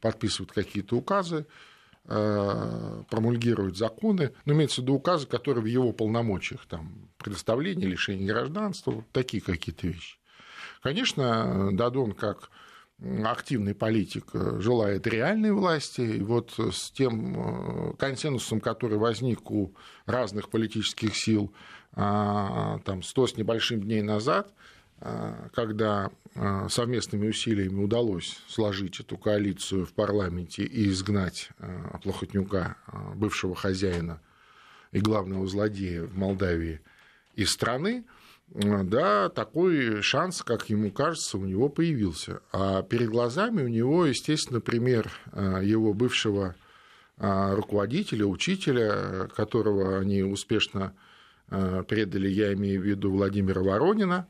подписывает 0.00 0.52
какие-то 0.52 0.96
указы, 0.96 1.46
промульгирует 2.06 3.76
законы, 3.76 4.32
но 4.44 4.52
имеется 4.52 4.80
в 4.80 4.84
виду 4.84 4.94
указы, 4.94 5.26
которые 5.26 5.62
в 5.62 5.66
его 5.66 5.92
полномочиях, 5.92 6.66
там, 6.66 7.10
предоставление, 7.18 7.86
лишение 7.86 8.26
гражданства, 8.26 8.90
вот 8.90 9.04
такие 9.12 9.42
какие-то 9.42 9.86
вещи. 9.86 10.18
Конечно, 10.82 11.70
Дадон 11.72 12.12
как 12.12 12.50
активный 13.24 13.74
политик 13.74 14.26
э, 14.34 14.60
желает 14.60 15.06
реальной 15.06 15.52
власти. 15.52 16.00
И 16.00 16.20
вот 16.20 16.54
с 16.58 16.90
тем 16.90 17.90
э, 17.90 17.96
консенсусом, 17.96 18.60
который 18.60 18.98
возник 18.98 19.50
у 19.50 19.74
разных 20.06 20.50
политических 20.50 21.16
сил 21.16 21.52
а, 21.92 22.78
там, 22.84 23.02
100 23.02 23.26
с 23.26 23.36
небольшим 23.36 23.80
дней 23.80 24.02
назад, 24.02 24.52
когда 25.54 26.10
а, 26.34 26.68
совместными 26.68 27.28
усилиями 27.28 27.82
удалось 27.82 28.38
сложить 28.48 29.00
эту 29.00 29.16
коалицию 29.16 29.86
в 29.86 29.92
парламенте 29.94 30.62
и 30.62 30.88
изгнать 30.90 31.48
Плохотнюка, 32.02 32.76
бывшего 33.14 33.54
хозяина 33.54 34.20
и 34.92 35.00
главного 35.00 35.46
злодея 35.46 36.02
в 36.02 36.16
Молдавии, 36.16 36.80
из 37.34 37.50
страны, 37.50 38.04
да, 38.52 39.28
такой 39.28 40.02
шанс, 40.02 40.42
как 40.42 40.68
ему 40.70 40.90
кажется, 40.90 41.38
у 41.38 41.44
него 41.44 41.68
появился. 41.68 42.40
А 42.52 42.82
перед 42.82 43.08
глазами 43.08 43.62
у 43.62 43.68
него, 43.68 44.06
естественно, 44.06 44.60
пример 44.60 45.10
а, 45.32 45.60
его 45.60 45.94
бывшего 45.94 46.56
а, 47.16 47.54
руководителя, 47.54 48.26
учителя, 48.26 49.28
которого 49.36 49.98
они 49.98 50.24
успешно 50.24 50.94
а, 51.48 51.84
предали, 51.84 52.28
я 52.28 52.52
имею 52.54 52.80
в 52.80 52.84
виду 52.84 53.12
Владимира 53.12 53.62
Воронина, 53.62 54.26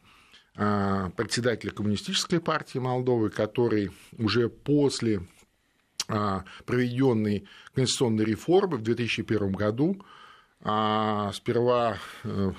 председателя 0.54 1.70
Коммунистической 1.70 2.40
партии 2.40 2.78
Молдовы, 2.78 3.30
который 3.30 3.90
уже 4.18 4.48
после 4.48 5.22
проведенной 6.06 7.46
конституционной 7.72 8.24
реформы 8.24 8.78
в 8.78 8.82
2001 8.82 9.52
году 9.52 10.02
сперва 10.60 11.98
э, 12.24 12.52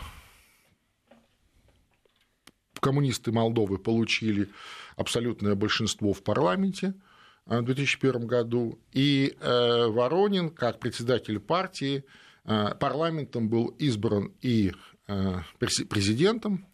коммунисты 2.80 3.32
Молдовы 3.32 3.78
получили 3.78 4.50
абсолютное 4.98 5.56
большинство 5.56 6.14
в 6.14 6.24
парламенте 6.24 6.94
в 7.46 7.62
2001 7.64 8.28
году, 8.28 8.80
и 8.92 9.36
э, 9.40 9.88
Воронин, 9.88 10.50
как 10.50 10.80
председатель 10.80 11.40
партии, 11.40 12.04
э, 12.46 12.76
парламентом 12.80 13.50
был 13.50 13.68
избран 13.80 14.34
и 14.42 14.74
э, 15.08 15.40
президентом, 15.60 16.66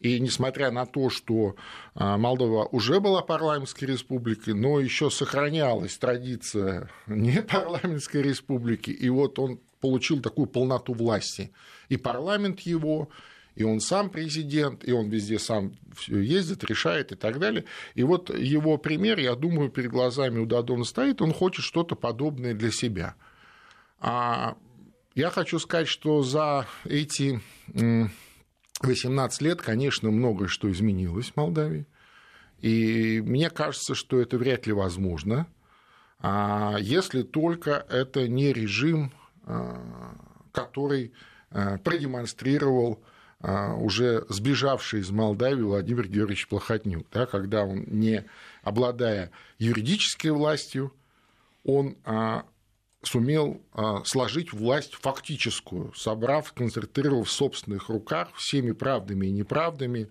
и 0.00 0.20
несмотря 0.20 0.70
на 0.70 0.86
то, 0.86 1.08
что 1.08 1.56
Молдова 1.94 2.66
уже 2.66 3.00
была 3.00 3.22
парламентской 3.22 3.84
республикой, 3.84 4.54
но 4.54 4.80
еще 4.80 5.10
сохранялась 5.10 5.96
традиция 5.96 6.90
не 7.06 7.42
парламентской 7.42 8.22
республики, 8.22 8.90
и 8.90 9.08
вот 9.08 9.38
он 9.38 9.60
получил 9.80 10.20
такую 10.20 10.46
полноту 10.46 10.94
власти. 10.94 11.52
И 11.88 11.96
парламент 11.96 12.60
его, 12.60 13.10
и 13.54 13.64
он 13.64 13.80
сам 13.80 14.10
президент, 14.10 14.86
и 14.86 14.92
он 14.92 15.08
везде 15.08 15.38
сам 15.38 15.74
ездит, 16.06 16.64
решает 16.64 17.12
и 17.12 17.16
так 17.16 17.38
далее. 17.38 17.64
И 17.94 18.02
вот 18.02 18.34
его 18.36 18.78
пример, 18.78 19.18
я 19.18 19.34
думаю, 19.34 19.70
перед 19.70 19.90
глазами 19.90 20.38
у 20.38 20.46
Дадона 20.46 20.84
стоит, 20.84 21.22
он 21.22 21.32
хочет 21.32 21.64
что-то 21.64 21.96
подобное 21.96 22.54
для 22.54 22.70
себя. 22.70 23.14
А 24.00 24.56
я 25.14 25.30
хочу 25.30 25.58
сказать, 25.58 25.88
что 25.88 26.22
за 26.22 26.66
эти 26.84 27.40
18 28.80 29.42
лет, 29.42 29.62
конечно, 29.62 30.10
многое 30.10 30.48
что 30.48 30.70
изменилось 30.70 31.30
в 31.30 31.36
Молдавии. 31.36 31.86
И 32.60 33.20
мне 33.24 33.50
кажется, 33.50 33.94
что 33.94 34.20
это 34.20 34.38
вряд 34.38 34.66
ли 34.66 34.72
возможно, 34.72 35.46
а 36.20 36.76
если 36.80 37.22
только 37.22 37.84
это 37.88 38.26
не 38.28 38.52
режим, 38.52 39.12
а, 39.44 40.16
который 40.52 41.12
а, 41.50 41.78
продемонстрировал 41.78 43.02
уже 43.42 44.24
сбежавший 44.30 45.00
из 45.00 45.10
Молдавии 45.10 45.60
Владимир 45.60 46.08
Георгиевич 46.08 46.48
Плохотнюк, 46.48 47.06
да, 47.12 47.26
когда 47.26 47.64
он, 47.64 47.84
не 47.88 48.24
обладая 48.62 49.32
юридической 49.58 50.28
властью, 50.28 50.94
он 51.62 51.98
сумел 53.06 53.60
а, 53.72 54.02
сложить 54.04 54.52
власть 54.52 54.94
фактическую, 54.94 55.92
собрав, 55.94 56.52
концентрировав 56.52 57.28
в 57.28 57.32
собственных 57.32 57.88
руках 57.88 58.34
всеми 58.36 58.72
правдами 58.72 59.26
и 59.26 59.30
неправдами, 59.30 60.08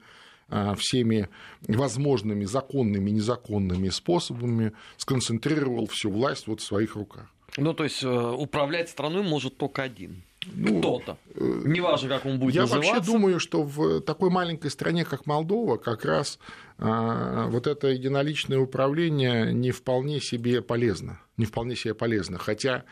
всеми 0.77 1.29
возможными 1.67 2.45
законными 2.45 3.10
и 3.10 3.13
незаконными 3.13 3.89
способами, 3.89 4.73
сконцентрировал 4.97 5.88
всю 5.88 6.12
власть 6.12 6.45
вот 6.45 6.60
в 6.60 6.63
своих 6.63 6.95
руках. 6.95 7.27
Ну, 7.58 7.73
то 7.73 7.84
есть 7.84 8.03
э, 8.03 8.08
управлять 8.08 8.89
страной 8.89 9.23
может 9.23 9.58
только 9.58 9.84
один 9.84 10.23
ну, 10.51 10.79
кто-то. 10.79 11.17
Э, 11.36 11.62
Неважно, 11.65 12.10
как 12.10 12.25
он 12.25 12.39
будет 12.39 12.56
я 12.56 12.62
называться. 12.62 12.88
Я 12.88 12.95
вообще 12.95 13.12
думаю, 13.12 13.39
что 13.39 13.63
в 13.63 14.01
такой 14.01 14.29
маленькой 14.29 14.71
стране, 14.71 15.06
как 15.06 15.25
Молдова, 15.25 15.77
как 15.77 16.06
раз 16.06 16.39
а, 16.77 17.47
вот 17.47 17.67
это 17.67 17.88
единоличное 17.88 18.60
управление 18.60 19.53
не 19.53 19.71
вполне 19.71 20.19
себе 20.19 20.62
полезно. 20.62 21.19
Не 21.38 21.45
вполне 21.45 21.75
себе 21.75 21.93
полезно. 21.93 22.38
Хотя 22.38 22.84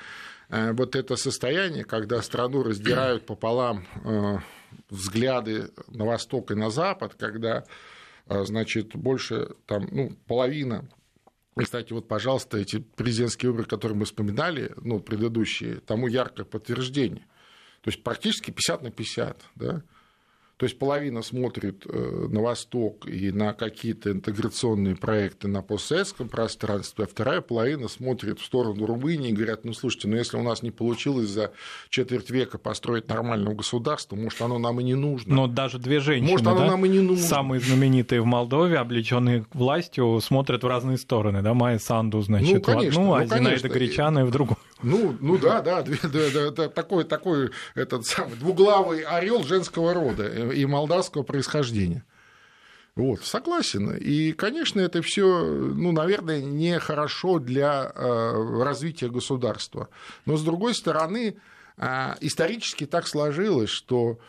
а, 0.49 0.73
вот 0.73 0.95
это 0.95 1.15
состояние, 1.15 1.83
когда 1.83 2.21
страну 2.21 2.63
раздирают 2.63 3.25
пополам 3.25 3.85
а, 4.03 4.39
взгляды 4.89 5.71
на 5.87 6.05
восток 6.05 6.51
и 6.51 6.55
на 6.55 6.69
запад, 6.69 7.15
когда 7.15 7.65
значит, 8.27 8.95
больше 8.95 9.55
там, 9.65 9.87
ну, 9.91 10.11
половина 10.25 10.87
кстати, 11.55 11.91
вот, 11.91 12.07
пожалуйста, 12.07 12.57
эти 12.57 12.79
президентские 12.79 13.51
выборы, 13.51 13.67
которые 13.67 13.97
мы 13.97 14.05
вспоминали, 14.05 14.71
ну, 14.77 14.99
предыдущие, 14.99 15.81
тому 15.81 16.07
яркое 16.07 16.45
подтверждение. 16.45 17.25
То 17.81 17.89
есть 17.89 18.03
практически 18.03 18.51
50 18.51 18.83
на 18.83 18.91
50. 18.91 19.41
Да? 19.55 19.83
То 20.61 20.65
есть 20.65 20.77
половина 20.77 21.23
смотрит 21.23 21.87
э, 21.87 22.27
на 22.29 22.39
восток 22.39 23.07
и 23.07 23.31
на 23.31 23.53
какие-то 23.53 24.11
интеграционные 24.11 24.95
проекты 24.95 25.47
на 25.47 25.63
постсоветском 25.63 26.29
пространстве, 26.29 27.05
а 27.05 27.07
вторая 27.07 27.41
половина 27.41 27.87
смотрит 27.87 28.39
в 28.39 28.45
сторону 28.45 28.85
Румынии 28.85 29.31
и 29.31 29.33
говорят, 29.33 29.65
ну 29.65 29.73
слушайте, 29.73 30.07
ну 30.07 30.17
если 30.17 30.37
у 30.37 30.43
нас 30.43 30.61
не 30.61 30.69
получилось 30.69 31.29
за 31.29 31.51
четверть 31.89 32.29
века 32.29 32.59
построить 32.59 33.07
нормальное 33.09 33.55
государство, 33.55 34.15
может 34.15 34.39
оно 34.39 34.59
нам 34.59 34.79
и 34.79 34.83
не 34.83 34.93
нужно. 34.93 35.33
Но 35.33 35.47
даже 35.47 35.79
две 35.79 35.99
женщины, 35.99 36.29
может, 36.29 36.45
оно 36.45 36.59
да, 36.59 36.67
нам 36.67 36.85
и 36.85 36.89
не 36.89 36.99
нужно. 36.99 37.25
самые 37.25 37.59
знаменитые 37.59 38.21
в 38.21 38.25
Молдове, 38.25 38.77
облеченные 38.77 39.47
властью, 39.53 40.19
смотрят 40.21 40.61
в 40.61 40.67
разные 40.67 40.99
стороны, 40.99 41.41
да, 41.41 41.55
Майя 41.55 41.79
Санду, 41.79 42.21
значит, 42.21 42.53
ну, 42.53 42.61
конечно, 42.61 43.01
в 43.01 43.13
одну, 43.13 43.13
а 43.15 43.21
ну, 43.21 43.25
Зинаида 43.25 43.67
Гречана 43.67 44.25
в 44.27 44.29
другую. 44.29 44.57
Ну, 44.83 45.15
ну 45.19 45.37
да, 45.39 45.61
да, 45.61 45.83
такой, 46.69 47.03
такой 47.03 47.51
этот 47.75 48.05
самый 48.05 48.35
двуглавый 48.35 49.01
орел 49.01 49.43
женского 49.43 49.93
рода 49.93 50.27
и 50.27 50.65
молдавского 50.65 51.23
происхождения. 51.23 52.03
Вот, 52.95 53.23
согласен. 53.23 53.95
И, 53.95 54.33
конечно, 54.33 54.81
это 54.81 55.01
все, 55.01 55.45
ну, 55.45 55.93
наверное, 55.93 56.41
нехорошо 56.41 57.39
для 57.39 57.89
э, 57.95 58.63
развития 58.63 59.09
государства. 59.09 59.87
Но, 60.25 60.35
с 60.35 60.43
другой 60.43 60.75
стороны, 60.75 61.37
а, 61.77 62.17
исторически 62.19 62.85
так 62.85 63.07
сложилось, 63.07 63.69
что 63.69 64.19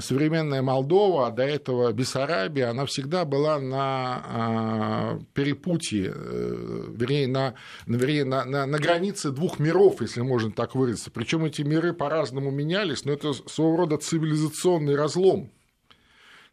современная 0.00 0.62
Молдова, 0.62 1.26
а 1.26 1.30
до 1.30 1.42
этого 1.42 1.92
Бессарабия, 1.92 2.70
она 2.70 2.86
всегда 2.86 3.24
была 3.24 3.58
на 3.58 4.22
а, 4.24 5.18
перепутье, 5.34 6.12
э, 6.14 6.84
вернее, 6.94 7.26
на, 7.26 7.54
вернее 7.86 8.24
на, 8.24 8.44
на, 8.44 8.66
на 8.66 8.78
границе 8.78 9.30
двух 9.30 9.58
миров, 9.58 10.00
если 10.00 10.20
можно 10.20 10.52
так 10.52 10.74
выразиться. 10.74 11.10
Причем 11.10 11.44
эти 11.44 11.62
миры 11.62 11.92
по-разному 11.92 12.50
менялись, 12.50 13.04
но 13.04 13.12
это 13.12 13.32
своего 13.32 13.76
рода 13.76 13.96
цивилизационный 13.96 14.94
разлом 14.94 15.50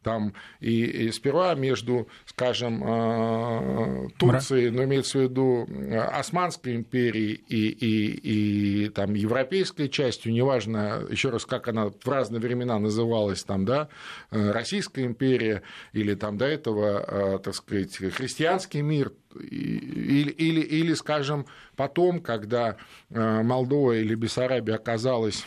там 0.04 0.34
и, 0.60 0.84
и 0.84 1.12
сперва 1.12 1.56
между, 1.56 2.08
скажем, 2.26 2.84
э, 2.84 4.08
Турцией, 4.18 4.70
но 4.70 4.84
имеется 4.84 5.20
в 5.20 5.22
виду 5.24 5.66
э, 5.68 5.98
Османской 5.98 6.76
империей 6.76 7.34
и, 7.34 7.70
и, 7.70 8.86
и 8.86 8.90
там, 8.90 9.14
европейской 9.14 9.88
частью, 9.88 10.34
неважно, 10.34 11.06
еще 11.10 11.30
раз, 11.30 11.46
как 11.46 11.68
она 11.68 11.90
в 11.90 12.08
разные 12.08 12.40
времена 12.40 12.80
называлась, 12.80 13.44
там, 13.44 13.66
да, 13.66 13.90
э, 14.32 14.52
Российская 14.52 15.06
империя 15.06 15.64
или 15.94 16.14
там 16.16 16.38
до 16.38 16.46
этого, 16.46 17.40
так 17.44 17.54
сказать, 17.54 17.96
христианский 17.98 18.82
мир, 18.82 19.12
или, 19.36 20.32
или, 20.32 20.62
или, 20.62 20.94
скажем, 20.94 21.46
потом, 21.76 22.22
когда 22.22 22.78
Молдова 23.10 23.94
или 23.94 24.16
Бессарабия 24.16 24.76
оказалась 24.76 25.46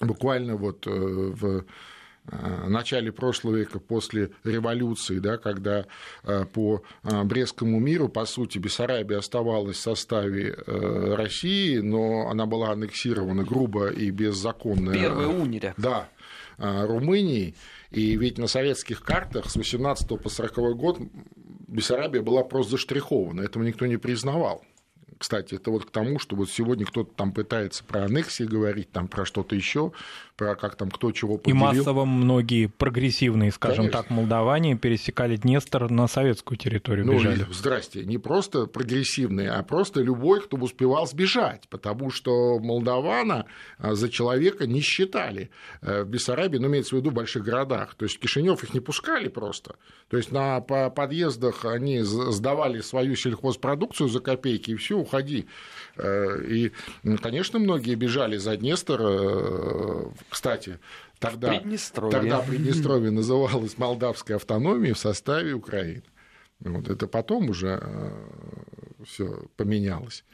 буквально 0.00 0.56
вот 0.56 0.86
в 0.86 1.64
начале 2.66 3.12
прошлого 3.12 3.56
века, 3.56 3.78
после 3.78 4.30
революции, 4.44 5.18
да, 5.18 5.36
когда 5.36 5.86
э, 6.24 6.44
по 6.52 6.82
э, 7.02 7.22
Брестскому 7.24 7.78
миру, 7.78 8.08
по 8.08 8.24
сути, 8.24 8.58
Бессарабия 8.58 9.18
оставалась 9.18 9.76
в 9.76 9.80
составе 9.80 10.54
России, 10.66 11.78
но 11.78 12.28
она 12.28 12.46
была 12.46 12.70
аннексирована 12.70 13.44
грубо 13.44 13.88
и 13.88 14.10
беззаконно. 14.10 14.92
Первая 14.92 15.28
униря. 15.28 15.74
Да, 15.76 16.08
Румынией. 16.58 17.54
И 17.90 18.16
ведь 18.16 18.38
на 18.38 18.46
советских 18.46 19.02
картах 19.02 19.50
с 19.50 19.56
18 19.56 20.08
по 20.20 20.28
40 20.28 20.76
год 20.76 20.98
Бессарабия 21.68 22.22
была 22.22 22.42
просто 22.42 22.72
заштрихована, 22.72 23.42
этого 23.42 23.62
никто 23.62 23.86
не 23.86 23.96
признавал. 23.96 24.64
Кстати, 25.18 25.54
это 25.54 25.70
вот 25.70 25.86
к 25.86 25.90
тому, 25.90 26.18
что 26.18 26.36
вот 26.36 26.50
сегодня 26.50 26.84
кто-то 26.84 27.10
там 27.14 27.32
пытается 27.32 27.82
про 27.84 28.04
аннексии 28.04 28.44
говорить, 28.44 28.90
там 28.92 29.08
про 29.08 29.24
что-то 29.24 29.54
еще, 29.54 29.92
про 30.36 30.54
как 30.54 30.76
там 30.76 30.90
кто 30.90 31.12
чего 31.12 31.38
поделил. 31.38 31.56
И 31.56 31.76
массово 31.76 32.04
многие 32.04 32.66
прогрессивные, 32.66 33.50
скажем 33.50 33.86
Конечно. 33.86 34.02
так, 34.02 34.10
молдаване 34.10 34.76
пересекали 34.76 35.36
Днестр 35.36 35.90
на 35.90 36.06
советскую 36.06 36.58
территорию, 36.58 37.06
ну, 37.06 37.14
бежали. 37.14 37.46
Здрасте, 37.50 38.04
не 38.04 38.18
просто 38.18 38.66
прогрессивные, 38.66 39.50
а 39.50 39.62
просто 39.62 40.00
любой, 40.00 40.42
кто 40.42 40.56
успевал 40.56 41.06
сбежать, 41.06 41.68
потому 41.68 42.10
что 42.10 42.58
молдавана 42.58 43.46
а, 43.78 43.94
за 43.94 44.08
человека 44.08 44.66
не 44.66 44.80
считали 44.80 45.50
э, 45.80 46.02
в 46.02 46.08
Бессарабии, 46.08 46.58
ну, 46.58 46.68
имеется 46.68 46.94
в 46.94 46.98
виду 46.98 47.10
в 47.10 47.14
больших 47.14 47.42
городах. 47.42 47.94
То 47.94 48.04
есть 48.04 48.18
Кишинев 48.18 48.62
их 48.62 48.74
не 48.74 48.80
пускали 48.80 49.28
просто. 49.28 49.76
То 50.08 50.16
есть 50.16 50.32
на 50.32 50.60
подъездах 50.60 51.64
они 51.64 52.02
сдавали 52.02 52.80
свою 52.80 53.16
сельхозпродукцию 53.16 54.08
за 54.08 54.20
копейки, 54.20 54.72
и 54.72 54.76
все, 54.76 54.96
уходи. 54.98 55.46
Э, 55.96 56.42
и, 56.46 56.72
конечно, 57.22 57.58
многие 57.58 57.94
бежали 57.94 58.36
за 58.36 58.56
Днестр. 58.56 59.00
Э, 60.26 60.30
кстати, 60.30 60.78
тогда 61.18 61.48
Приднестровье, 61.48 62.18
тогда 62.18 62.38
Приднестровье 62.40 63.10
называлось 63.10 63.78
Молдавской 63.78 64.36
автономией 64.36 64.94
в 64.94 64.98
составе 64.98 65.52
Украины. 65.54 66.02
Вот 66.60 66.88
это 66.88 67.06
потом 67.06 67.50
уже 67.50 67.80
э, 67.82 69.04
все 69.04 69.44
поменялось. 69.56 70.24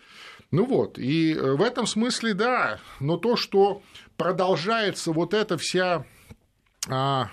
Ну 0.50 0.66
вот, 0.66 0.98
и 0.98 1.34
в 1.34 1.62
этом 1.62 1.86
смысле, 1.86 2.34
да, 2.34 2.78
но 3.00 3.16
то, 3.16 3.36
что 3.36 3.82
продолжается 4.16 5.10
вот 5.12 5.32
эта 5.34 5.56
вся 5.56 6.04
а, 6.88 7.30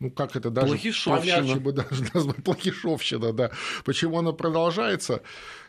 ну 0.00 0.10
как 0.10 0.36
это 0.36 0.50
даже 0.50 0.76
помягче 1.04 1.56
бы 1.56 1.72
даже 1.72 2.04
назвать, 2.14 2.42
плохишовщина, 2.44 3.32
да, 3.32 3.50
почему 3.84 4.18
она 4.18 4.32
продолжается. 4.32 5.22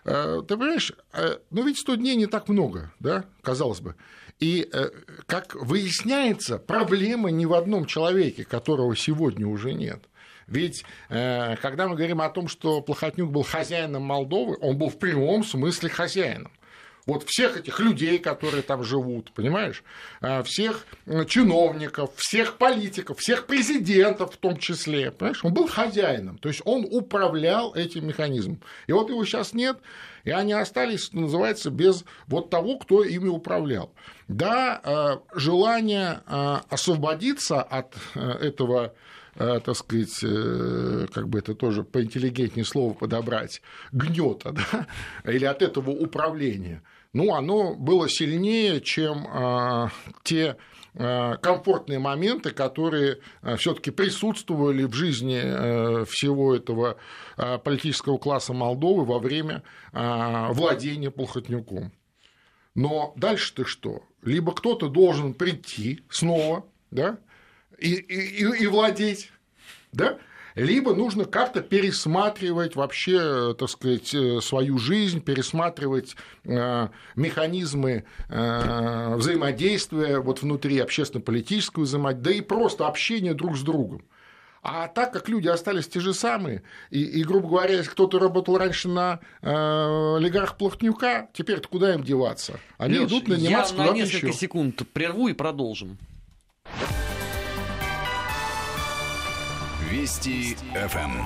Э, 0.03 0.41
ты 0.47 0.57
понимаешь, 0.57 0.93
э, 1.13 1.37
ну 1.51 1.65
ведь 1.65 1.79
100 1.79 1.95
дней 1.95 2.15
не 2.15 2.27
так 2.27 2.47
много, 2.47 2.91
да, 2.99 3.25
казалось 3.41 3.81
бы. 3.81 3.95
И, 4.39 4.67
э, 4.71 4.89
как 5.25 5.55
выясняется, 5.55 6.57
проблема 6.57 7.31
не 7.31 7.45
в 7.45 7.53
одном 7.53 7.85
человеке, 7.85 8.43
которого 8.43 8.95
сегодня 8.95 9.47
уже 9.47 9.73
нет. 9.73 10.03
Ведь 10.47 10.85
когда 11.09 11.87
мы 11.87 11.95
говорим 11.95 12.21
о 12.21 12.29
том, 12.29 12.47
что 12.47 12.79
Плохотнюк 12.79 13.31
был 13.31 13.41
хозяином 13.41 14.03
Молдовы, 14.03 14.55
он 14.61 14.77
был 14.77 14.89
в 14.89 14.99
прямом 14.99 15.43
смысле 15.43 15.89
хозяином 15.89 16.51
вот 17.05 17.23
всех 17.27 17.57
этих 17.57 17.79
людей, 17.79 18.17
которые 18.17 18.63
там 18.63 18.83
живут, 18.83 19.31
понимаешь, 19.31 19.83
а, 20.21 20.43
всех 20.43 20.85
чиновников, 21.27 22.11
всех 22.15 22.57
политиков, 22.57 23.19
всех 23.19 23.45
президентов 23.45 24.33
в 24.33 24.37
том 24.37 24.57
числе, 24.57 25.11
понимаешь, 25.11 25.43
он 25.43 25.53
был 25.53 25.67
хозяином, 25.67 26.37
то 26.37 26.49
есть 26.49 26.61
он 26.65 26.87
управлял 26.89 27.73
этим 27.75 28.07
механизмом. 28.07 28.59
И 28.87 28.91
вот 28.91 29.09
его 29.09 29.23
сейчас 29.23 29.53
нет, 29.53 29.77
и 30.23 30.31
они 30.31 30.53
остались, 30.53 31.13
называется, 31.13 31.69
без 31.69 32.05
вот 32.27 32.49
того, 32.49 32.79
кто 32.79 33.03
ими 33.03 33.27
управлял. 33.27 33.93
Да, 34.27 34.81
а, 34.83 35.21
желание 35.35 36.21
а, 36.25 36.63
освободиться 36.69 37.61
от 37.61 37.95
этого 38.15 38.93
так 39.37 39.75
сказать, 39.75 40.23
э, 40.23 41.07
как 41.13 41.27
бы 41.27 41.39
это 41.39 41.55
тоже 41.55 41.83
поинтеллигентнее 41.83 42.63
слово 42.63 42.93
подобрать, 42.93 43.61
гнета, 43.91 44.51
да, 44.71 44.87
или 45.29 45.43
от 45.43 45.61
этого 45.61 45.89
управления– 45.89 46.81
ну, 47.15 47.33
оно 47.33 47.75
было 47.75 48.09
сильнее, 48.09 48.81
чем 48.81 49.25
а, 49.29 49.89
те 50.23 50.57
а, 50.95 51.37
комфортные 51.37 51.97
моменты, 51.97 52.51
которые 52.51 53.19
а, 53.41 53.55
все-таки 53.55 53.89
присутствовали 53.89 54.83
в 54.83 54.93
жизни 54.93 55.39
э, 55.41 56.05
всего 56.09 56.53
этого 56.53 56.97
политического 57.63 58.17
класса 58.17 58.51
Молдовы 58.51 59.05
во 59.05 59.19
время 59.19 59.63
владения 59.93 61.09
Полхотнюком. 61.09 61.93
Но 62.75 63.13
дальше 63.15 63.55
ты 63.55 63.63
что? 63.63 64.03
Либо 64.21 64.53
кто-то 64.53 64.89
должен 64.89 65.33
прийти 65.33 66.01
снова, 66.09 66.65
да, 66.91 67.17
и, 67.79 67.93
и, 67.93 68.63
и 68.63 68.67
владеть, 68.67 69.31
да, 69.93 70.19
либо 70.55 70.95
нужно 70.95 71.25
как-то 71.25 71.61
пересматривать 71.61 72.75
вообще, 72.75 73.53
так 73.53 73.69
сказать, 73.69 74.13
э, 74.13 74.39
свою 74.41 74.77
жизнь, 74.77 75.21
пересматривать 75.21 76.15
э, 76.45 76.87
механизмы 77.15 78.05
э, 78.29 79.15
взаимодействия 79.15 80.19
вот 80.19 80.41
внутри 80.41 80.79
общественно-политического 80.79 81.83
взаимодействия, 81.83 82.23
да 82.23 82.37
и 82.37 82.41
просто 82.41 82.87
общения 82.87 83.33
друг 83.33 83.57
с 83.57 83.61
другом. 83.61 84.03
А 84.67 84.87
так 84.87 85.13
как 85.13 85.29
люди 85.29 85.47
остались 85.47 85.87
те 85.87 85.99
же 85.99 86.11
самые, 86.11 86.63
и, 86.89 87.03
и 87.03 87.23
грубо 87.23 87.49
говоря, 87.49 87.75
если 87.75 87.91
кто-то 87.91 88.17
работал 88.17 88.57
раньше 88.57 88.87
на 88.87 89.19
э, 89.43 89.47
олигарх 90.17 90.57
Плохтнюка, 90.57 91.29
теперь-то 91.33 91.67
куда 91.67 91.93
им 91.93 92.03
деваться? 92.03 92.59
Они 92.79 92.97
Леш, 92.97 93.09
идут 93.09 93.27
наниматься 93.27 93.75
Я 93.75 93.83
на 93.83 93.91
несколько 93.91 94.27
еще. 94.27 94.37
секунд 94.37 94.81
прерву 94.91 95.27
и 95.27 95.33
продолжим. 95.33 95.99
Вести 99.95 100.57
ФМ. 100.73 101.23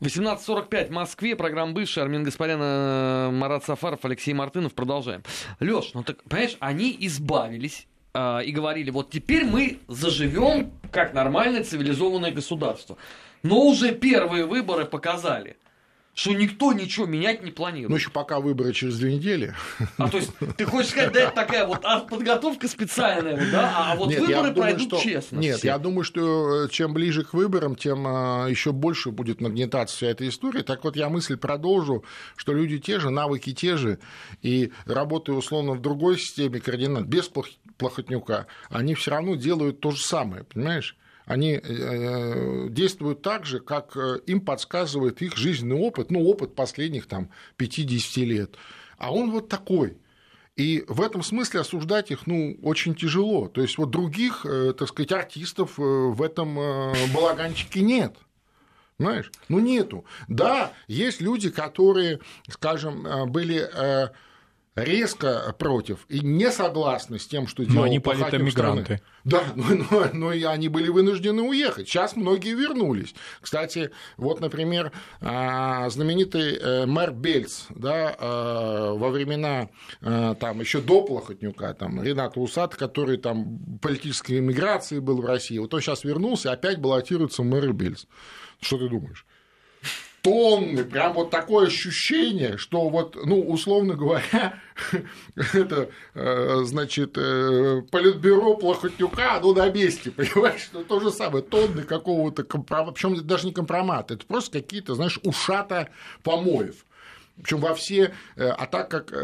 18.45 0.00 0.88
в 0.88 0.90
Москве. 0.90 1.36
Программа 1.36 1.70
«Бывший». 1.70 2.02
Армин 2.02 2.24
Гаспарян, 2.24 2.58
э, 2.60 3.30
Марат 3.30 3.64
Сафаров, 3.64 4.04
Алексей 4.04 4.34
Мартынов. 4.34 4.74
Продолжаем. 4.74 5.22
Леш, 5.60 5.92
ну 5.94 6.02
так, 6.02 6.20
понимаешь, 6.24 6.56
они 6.58 6.96
избавились 6.98 7.86
э, 8.12 8.42
и 8.44 8.50
говорили, 8.50 8.90
вот 8.90 9.10
теперь 9.12 9.44
мы 9.44 9.78
заживем 9.86 10.72
как 10.90 11.14
нормальное 11.14 11.62
цивилизованное 11.62 12.32
государство. 12.32 12.96
Но 13.44 13.64
уже 13.64 13.94
первые 13.94 14.46
выборы 14.46 14.86
показали– 14.86 15.58
что 16.14 16.32
никто 16.34 16.72
ничего 16.72 17.06
менять 17.06 17.42
не 17.42 17.50
планирует. 17.50 17.90
Ну, 17.90 17.96
еще 17.96 18.10
пока 18.10 18.40
выборы 18.40 18.72
через 18.72 18.98
две 18.98 19.14
недели. 19.14 19.54
А 19.96 20.08
то 20.08 20.18
есть, 20.18 20.30
ты 20.56 20.64
хочешь 20.64 20.90
сказать, 20.90 21.12
да, 21.12 21.20
это 21.20 21.34
такая 21.34 21.66
вот 21.66 21.82
подготовка 22.08 22.68
специальная, 22.68 23.36
да, 23.50 23.92
а 23.92 23.96
вот 23.96 24.08
нет, 24.08 24.20
выборы 24.20 24.50
думаю, 24.50 24.54
пройдут 24.54 24.88
что... 24.88 24.98
честно. 25.00 25.38
Нет, 25.38 25.58
все. 25.58 25.68
я 25.68 25.78
думаю, 25.78 26.04
что 26.04 26.64
э, 26.64 26.68
чем 26.68 26.92
ближе 26.92 27.24
к 27.24 27.32
выборам, 27.32 27.76
тем 27.76 28.06
а, 28.06 28.46
еще 28.48 28.72
больше 28.72 29.10
будет 29.10 29.40
нагнетаться 29.40 29.96
вся 29.96 30.08
эта 30.08 30.28
история. 30.28 30.62
Так 30.62 30.84
вот, 30.84 30.96
я 30.96 31.08
мысль 31.08 31.36
продолжу, 31.36 32.04
что 32.36 32.52
люди 32.52 32.78
те 32.78 32.98
же, 32.98 33.10
навыки 33.10 33.54
те 33.54 33.76
же, 33.76 33.98
и 34.42 34.72
работая 34.86 35.36
условно 35.36 35.72
в 35.72 35.80
другой 35.80 36.18
системе 36.18 36.60
координат, 36.60 37.06
без 37.06 37.30
плохотнюка, 37.78 38.46
они 38.68 38.94
все 38.94 39.12
равно 39.12 39.36
делают 39.36 39.80
то 39.80 39.90
же 39.90 40.02
самое, 40.02 40.44
понимаешь? 40.44 40.96
Они 41.30 41.52
э, 41.52 41.60
э, 41.62 42.66
действуют 42.70 43.22
так 43.22 43.46
же, 43.46 43.60
как 43.60 43.96
э, 43.96 44.18
им 44.26 44.40
подсказывает 44.40 45.22
их 45.22 45.36
жизненный 45.36 45.76
опыт, 45.76 46.10
ну, 46.10 46.24
опыт 46.24 46.56
последних 46.56 47.06
там 47.06 47.30
50 47.56 48.16
лет. 48.24 48.56
А 48.98 49.14
он 49.14 49.30
вот 49.30 49.48
такой. 49.48 49.96
И 50.56 50.84
в 50.88 51.00
этом 51.00 51.22
смысле 51.22 51.60
осуждать 51.60 52.10
их 52.10 52.26
ну, 52.26 52.58
очень 52.62 52.96
тяжело. 52.96 53.46
То 53.46 53.62
есть 53.62 53.78
вот 53.78 53.90
других, 53.90 54.44
так 54.76 54.88
сказать, 54.88 55.12
артистов 55.12 55.78
в 55.78 56.20
этом 56.20 56.56
балаганчике 57.14 57.80
нет. 57.80 58.16
Понимаешь? 58.96 59.30
Ну, 59.48 59.60
нету. 59.60 60.04
Да, 60.26 60.72
есть 60.88 61.20
люди, 61.20 61.48
которые, 61.48 62.18
скажем, 62.48 63.30
были 63.30 63.70
резко 64.76 65.54
против 65.58 66.06
и 66.08 66.20
не 66.20 66.50
согласны 66.50 67.18
с 67.18 67.26
тем, 67.26 67.46
что 67.46 67.64
делал 67.64 67.80
Но 67.80 67.82
они 67.84 67.98
политэмигранты. 67.98 69.00
Да, 69.24 69.42
но, 69.54 69.64
но, 69.90 70.06
но 70.12 70.32
и 70.32 70.42
они 70.44 70.68
были 70.68 70.88
вынуждены 70.88 71.42
уехать. 71.42 71.88
Сейчас 71.88 72.16
многие 72.16 72.54
вернулись. 72.54 73.14
Кстати, 73.40 73.90
вот, 74.16 74.40
например, 74.40 74.92
а, 75.20 75.88
знаменитый 75.90 76.56
э, 76.56 76.86
мэр 76.86 77.12
Бельц, 77.12 77.64
да, 77.70 78.14
а, 78.18 78.94
во 78.94 79.10
времена 79.10 79.68
а, 80.00 80.34
там 80.34 80.60
еще 80.60 80.80
до 80.80 81.02
Плохотнюка, 81.02 81.74
там 81.74 82.02
Рената 82.02 82.40
Усат, 82.40 82.76
который 82.76 83.16
там 83.16 83.58
политической 83.82 84.38
эмиграции 84.38 85.00
был 85.00 85.20
в 85.20 85.26
России, 85.26 85.58
вот 85.58 85.74
он 85.74 85.80
сейчас 85.80 86.04
вернулся, 86.04 86.52
опять 86.52 86.78
баллотируется 86.78 87.42
мэр 87.42 87.72
Бельц. 87.72 88.06
Что 88.60 88.78
ты 88.78 88.88
думаешь? 88.88 89.26
Тонны, 90.22 90.84
прям 90.84 91.14
вот 91.14 91.30
такое 91.30 91.68
ощущение, 91.68 92.56
что 92.56 92.88
вот, 92.88 93.16
ну, 93.24 93.40
условно 93.40 93.94
говоря, 93.94 94.60
это, 95.34 95.90
э, 96.14 96.60
значит, 96.64 97.16
э, 97.16 97.82
политбюро 97.90 98.56
Плохотнюка, 98.56 99.40
ну, 99.40 99.54
на 99.54 99.70
месте, 99.70 100.10
понимаешь, 100.16 100.62
что 100.62 100.84
то 100.84 101.00
же 101.00 101.10
самое, 101.10 101.42
тонны 101.42 101.82
какого-то 101.82 102.44
компромата, 102.44 102.92
причем 102.92 103.26
даже 103.26 103.46
не 103.46 103.52
компромата, 103.52 104.14
это 104.14 104.26
просто 104.26 104.60
какие-то, 104.60 104.94
знаешь, 104.94 105.18
ушата 105.22 105.90
помоев 106.22 106.84
причем 107.42 107.58
во 107.58 107.74
все, 107.74 108.12
э, 108.36 108.48
а 108.48 108.66
так 108.66 108.90
как 108.90 109.12
э, 109.12 109.16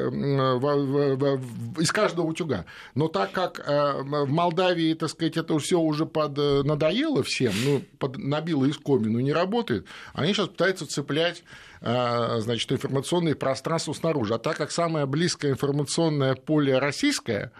из 1.79 1.93
каждого 1.93 2.27
утюга. 2.27 2.65
Но 2.95 3.09
так 3.09 3.33
как 3.33 3.61
э, 3.61 4.03
в 4.03 4.29
Молдавии, 4.29 4.95
так 4.95 5.11
сказать, 5.11 5.37
это 5.37 5.59
все 5.59 5.79
уже 5.79 6.07
под, 6.07 6.37
надоело 6.37 7.23
всем, 7.23 7.53
ну, 7.65 7.83
под, 7.99 8.19
набило 8.19 8.69
искомину, 8.69 9.21
не 9.21 9.33
работает, 9.33 9.87
они 10.15 10.33
сейчас 10.33 10.49
пытаются 10.49 10.87
цеплять 10.87 11.43
значит, 11.81 12.73
информационное 12.73 13.35
пространство 13.35 13.93
снаружи. 13.93 14.35
А 14.35 14.39
так 14.39 14.57
как 14.57 14.73
самое 14.73 15.05
близкое 15.05 15.53
информационное 15.53 16.35
поле 16.35 16.79
российское, 16.79 17.53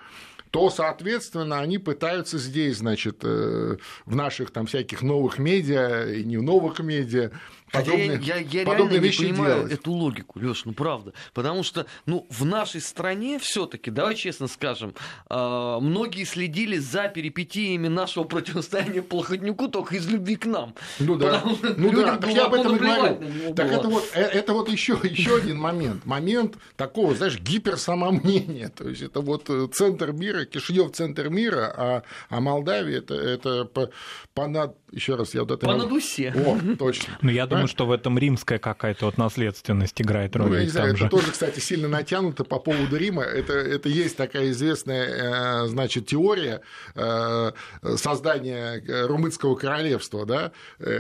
то, 0.51 0.71
соответственно, 0.71 1.61
они 1.61 1.79
пытаются 1.79 2.39
здесь, 2.39 2.79
значит, 2.79 3.23
в 3.23 3.79
наших 4.07 4.51
там 4.51 4.67
всяких 4.67 5.03
новых 5.03 5.39
медиа 5.39 6.13
и 6.13 6.25
не 6.25 6.37
в 6.37 6.43
новых 6.43 6.81
медиа 6.81 7.33
подобные, 7.71 8.21
я, 8.23 8.37
я, 8.37 8.61
я 8.61 8.67
подобные 8.67 9.01
вещи 9.01 9.23
не 9.23 9.33
понимаю 9.33 9.55
делать. 9.55 9.73
эту 9.73 9.93
логику, 9.93 10.39
Леш, 10.39 10.65
ну 10.65 10.73
правда. 10.73 11.13
Потому 11.35 11.63
что 11.63 11.87
ну, 12.07 12.27
в 12.31 12.45
нашей 12.45 12.81
стране 12.81 13.39
все-таки, 13.39 13.91
давай 13.91 14.15
честно 14.15 14.47
скажем, 14.47 14.95
э, 15.29 15.79
многие 15.81 16.25
следили 16.25 16.79
за 16.79 17.09
перипетиями 17.09 17.89
нашего 17.89 18.25
противостояния 18.25 19.03
Плохотнюку 19.03 19.69
только 19.69 19.97
из 19.97 20.07
любви 20.09 20.37
к 20.37 20.47
нам. 20.47 20.75
Ну 20.99 21.17
да, 21.17 21.43
ну 21.77 21.91
да, 21.93 22.17
так 22.17 22.31
я 22.31 22.47
об 22.47 22.55
этом 22.55 22.77
и 22.77 22.79
говорю. 22.79 23.55
Так 23.55 23.71
это 23.71 23.89
вот, 23.89 24.05
э, 24.15 24.21
это 24.21 24.53
вот 24.53 24.69
еще, 24.69 24.99
еще 25.03 25.37
один 25.37 25.59
момент. 25.59 26.05
Момент 26.05 26.57
такого, 26.77 27.15
знаешь, 27.15 27.39
гиперсамомнения. 27.39 28.69
То 28.69 28.89
есть 28.89 29.03
это 29.03 29.21
вот 29.21 29.49
э, 29.49 29.69
центр 29.73 30.13
мира, 30.13 30.36
Кишинев 30.45 30.93
центр 30.93 31.29
мира, 31.29 31.73
а, 31.77 32.03
а 32.29 32.41
Молдавия 32.41 32.99
это, 32.99 33.15
это 33.15 33.65
по, 33.65 33.91
по, 34.35 34.75
еще 34.93 35.15
раз, 35.15 35.35
я 35.35 35.43
вот 35.43 35.51
это... 35.51 35.67
По 35.67 35.75
надусе. 35.75 36.33
О, 36.35 36.59
точно. 36.77 37.19
Ну, 37.23 37.31
я 37.31 37.47
думаю, 37.47 37.69
что 37.69 37.87
в 37.87 37.93
этом 37.93 38.19
римская 38.19 38.59
какая-то 38.59 39.07
вот 39.07 39.19
наследственность 39.19 40.01
играет 40.01 40.37
роль. 40.37 40.49
Ну, 40.49 40.55
я 40.55 40.63
не 40.65 40.69
знаю, 40.69 40.91
это 40.91 40.97
же... 40.99 41.09
тоже, 41.09 41.33
кстати, 41.33 41.61
сильно 41.61 41.89
натянуто 41.89 42.45
по 42.45 42.59
поводу 42.59 42.97
Рима. 42.97 43.23
Это, 43.23 43.53
это 43.55 43.89
есть 43.89 44.17
такая 44.17 44.51
известная, 44.51 45.65
э, 45.65 45.67
значит, 45.69 46.07
теория 46.07 46.61
э, 46.95 47.53
создания 47.97 48.83
э, 48.87 49.07
румынского 49.07 49.55
королевства, 49.55 50.25
да, 50.25 50.53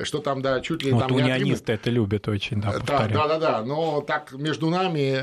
что 0.05 0.19
там, 0.19 0.43
да, 0.43 0.61
чуть 0.61 0.83
ли 0.83 0.93
вот 0.93 1.01
там... 1.01 1.13
унионисты 1.13 1.73
это 1.73 1.91
любят 1.91 2.29
очень, 2.29 2.61
да, 2.61 2.79
да, 2.87 3.09
да, 3.09 3.29
да, 3.29 3.39
да, 3.39 3.63
но 3.63 4.01
так 4.01 4.33
между 4.33 4.69
нами 4.71 5.17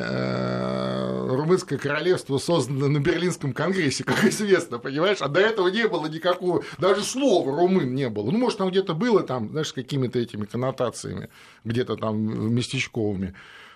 румынское 1.35 1.77
королевство 1.77 2.37
создано 2.37 2.87
на 2.87 2.99
Берлинском 2.99 3.53
конгрессе, 3.53 4.02
как 4.05 4.25
известно, 4.25 4.79
понимаешь, 4.79 5.17
а 5.21 5.27
до 5.27 5.39
этого 5.39 5.67
не 5.67 5.87
было 5.87 6.07
никакого, 6.07 6.63
даже 6.77 7.03
слова 7.03 7.51
румын 7.55 7.93
не 7.93 8.09
было. 8.09 8.31
Ну, 8.31 8.37
может, 8.37 8.57
там 8.57 8.69
где-то 8.69 8.93
было, 8.93 9.23
там, 9.23 9.49
знаешь, 9.49 9.69
с 9.69 9.73
какими-то 9.73 10.19
этими 10.19 10.45
коннотациями, 10.45 11.29
где-то 11.63 11.95
там 11.95 12.53
местечковыми. 12.53 13.33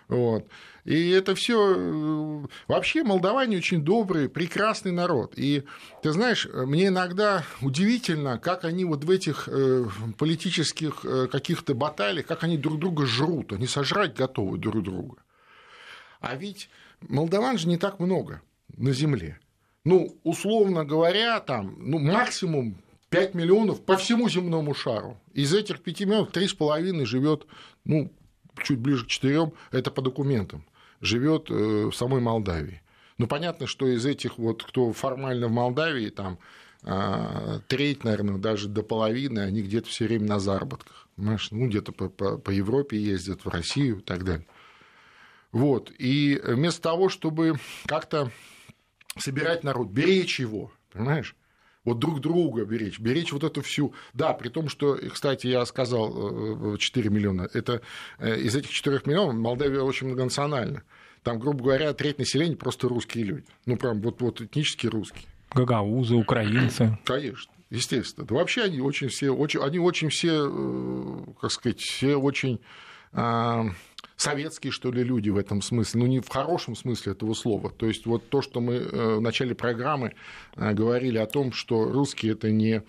Вот. 0.07 0.47
И 0.86 1.09
это 1.09 1.36
все 1.36 1.75
э, 1.75 2.45
вообще 2.69 3.03
молдаване 3.03 3.57
очень 3.57 3.84
добрый, 3.84 4.30
прекрасный 4.30 4.93
народ. 4.93 5.34
И 5.36 5.63
ты 6.01 6.13
знаешь, 6.13 6.47
мне 6.53 6.88
иногда 6.88 7.43
удивительно, 7.61 8.39
как 8.39 8.63
они 8.63 8.86
вот 8.86 9.03
в 9.03 9.11
этих 9.11 9.49
э, 9.51 9.86
политических 10.17 11.03
э, 11.03 11.28
каких-то 11.30 11.73
баталиях, 11.73 12.25
как 12.25 12.45
они 12.45 12.57
друг 12.57 12.80
друга 12.80 13.05
жрут, 13.05 13.51
они 13.51 13.67
сожрать 13.67 14.15
готовы 14.15 14.57
друг 14.57 14.82
друга. 14.82 15.17
А 16.21 16.36
ведь 16.36 16.69
молдаван 17.01 17.57
же 17.57 17.67
не 17.67 17.78
так 17.78 17.99
много 17.99 18.41
на 18.78 18.93
земле. 18.93 19.39
Ну, 19.88 20.20
условно 20.26 20.84
говоря, 20.84 21.40
там, 21.40 21.76
ну, 21.78 21.98
максимум 21.98 22.76
5 23.10 23.34
миллионов 23.36 23.82
по 23.86 23.96
всему 23.96 24.28
земному 24.28 24.74
шару. 24.74 25.18
Из 25.32 25.54
этих 25.54 25.82
5 25.82 26.02
миллионов 26.02 26.32
3,5 26.32 27.06
живет, 27.06 27.48
ну, 27.86 28.12
чуть 28.62 28.80
ближе 28.80 29.06
к 29.06 29.08
4, 29.08 29.50
это 29.72 29.90
по 29.90 30.02
документам, 30.02 30.66
живет 31.00 31.50
э, 31.50 31.54
в 31.86 31.94
самой 31.94 32.20
Молдавии. 32.20 32.82
Ну, 33.18 33.28
понятно, 33.28 33.66
что 33.66 33.88
из 33.88 34.06
этих 34.06 34.38
вот, 34.38 34.62
кто 34.62 34.92
формально 34.92 35.48
в 35.48 35.52
Молдавии, 35.52 36.10
там, 36.10 36.38
а, 36.84 37.62
треть, 37.70 38.04
наверное, 38.04 38.38
даже 38.40 38.68
до 38.68 38.84
половины, 38.84 39.40
они 39.40 39.62
где-то 39.62 39.88
все 39.88 40.06
время 40.06 40.28
на 40.28 40.40
заработках. 40.40 41.08
Понимаешь? 41.16 41.48
Ну, 41.52 41.66
где-то 41.66 41.94
по, 41.94 42.10
по, 42.10 42.38
по 42.38 42.50
Европе 42.50 42.98
ездят, 42.98 43.46
в 43.46 43.48
Россию 43.48 44.00
и 44.00 44.02
так 44.02 44.26
далее. 44.26 44.48
Вот. 45.54 45.94
И 45.98 46.42
вместо 46.44 46.82
того, 46.82 47.08
чтобы 47.08 47.56
как-то 47.86 48.32
собирать 49.20 49.63
народ, 49.63 49.89
беречь 49.89 50.39
его, 50.39 50.72
понимаешь? 50.91 51.36
вот 51.88 51.99
друг 51.99 52.20
друга 52.20 52.65
беречь, 52.65 52.99
беречь 52.99 53.32
вот 53.32 53.45
эту 53.45 53.61
всю... 53.61 53.93
Да, 54.13 54.34
при 54.34 54.49
том, 54.49 54.68
что, 54.68 54.97
кстати, 54.97 55.47
я 55.47 55.65
сказал 55.65 56.78
4 56.78 57.07
э, 57.07 57.09
миллиона, 57.09 57.49
это 57.53 57.82
э, 58.20 58.38
из 58.41 58.57
этих 58.57 58.72
4 58.72 59.03
миллионов 59.05 59.36
Молдавия 59.36 59.80
очень 59.80 60.07
многонациональна. 60.07 60.84
Там, 61.24 61.39
грубо 61.39 61.63
говоря, 61.63 61.93
треть 61.93 62.20
населения 62.20 62.57
просто 62.57 62.89
русские 62.89 63.24
люди. 63.24 63.45
Ну, 63.65 63.78
прям 63.78 64.01
вот, 64.01 64.22
вот 64.22 64.41
этнически 64.41 64.88
русские. 64.88 65.28
Гагаузы, 65.51 66.15
украинцы. 66.15 66.99
Конечно, 67.05 67.53
естественно. 67.70 68.28
Да 68.28 68.36
вообще 68.36 68.63
они 68.63 68.82
очень 68.82 69.07
все, 69.07 69.30
очень, 69.30 69.61
они 69.61 69.80
очень 69.80 70.09
все, 70.09 70.45
э, 70.45 71.24
как 71.39 71.51
сказать, 71.51 71.80
все 71.80 72.18
очень 72.18 72.59
а, 73.13 73.65
советские, 74.18 74.72
что 74.72 74.91
ли, 74.91 75.03
люди 75.03 75.30
в 75.30 75.38
этом 75.38 75.61
смысле, 75.61 76.01
ну, 76.01 76.07
не 76.07 76.20
в 76.20 76.28
хорошем 76.28 76.76
смысле 76.76 77.13
этого 77.13 77.34
слова. 77.36 77.70
То 77.70 77.86
есть 77.86 78.05
вот 78.05 78.30
то, 78.30 78.41
что 78.41 78.59
мы 78.59 78.74
э, 78.74 79.15
в 79.15 79.22
начале 79.22 79.55
программы 79.55 80.13
э, 80.55 80.74
говорили 80.74 81.20
о 81.20 81.28
том, 81.28 81.53
что 81.53 81.86
русские– 81.86 82.32
это 82.34 82.51
не 82.51 82.82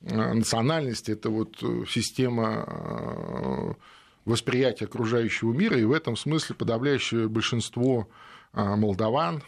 э, 0.00 0.32
национальность, 0.32 1.10
это 1.10 1.28
вот 1.30 1.62
система 1.88 3.76
восприятия 4.24 4.86
окружающего 4.86 5.52
мира, 5.52 5.78
и 5.78 5.84
в 5.84 5.92
этом 5.92 6.16
смысле 6.16 6.54
подавляющее 6.54 7.28
большинство 7.28 8.08
молдаван, 8.52 9.42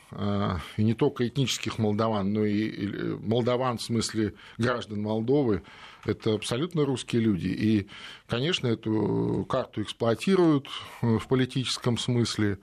и 0.77 0.83
не 0.83 0.95
только 0.95 1.29
этнических 1.29 1.79
молдаван, 1.79 2.33
но 2.33 2.45
и 2.45 3.18
молдаван 3.18 3.77
в 3.77 3.83
смысле 3.83 4.33
граждан 4.57 5.03
Молдовы, 5.03 5.62
это 6.05 6.35
абсолютно 6.35 6.85
русские 6.85 7.23
люди. 7.23 7.49
И, 7.49 7.89
конечно, 8.27 8.67
эту 8.67 9.47
карту 9.49 9.83
эксплуатируют 9.83 10.69
э, 11.03 11.19
в 11.19 11.27
политическом 11.29 11.99
смысле 11.99 12.59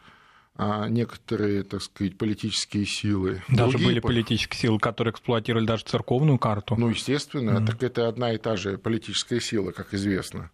а 0.56 0.90
некоторые, 0.90 1.64
так 1.64 1.82
сказать, 1.82 2.18
политические 2.18 2.86
силы. 2.86 3.42
Даже 3.48 3.72
Другие... 3.72 3.88
были 3.88 4.00
политические 4.00 4.60
силы, 4.60 4.80
которые 4.80 5.12
эксплуатировали 5.12 5.66
даже 5.66 5.86
церковную 5.86 6.38
карту. 6.38 6.76
Ну, 6.78 6.90
естественно, 6.90 7.52
mm-hmm. 7.52 7.66
так 7.66 7.82
это 7.82 8.08
одна 8.08 8.34
и 8.34 8.38
та 8.38 8.58
же 8.58 8.78
политическая 8.78 9.40
сила, 9.40 9.72
как 9.72 9.94
известно. 9.94 10.52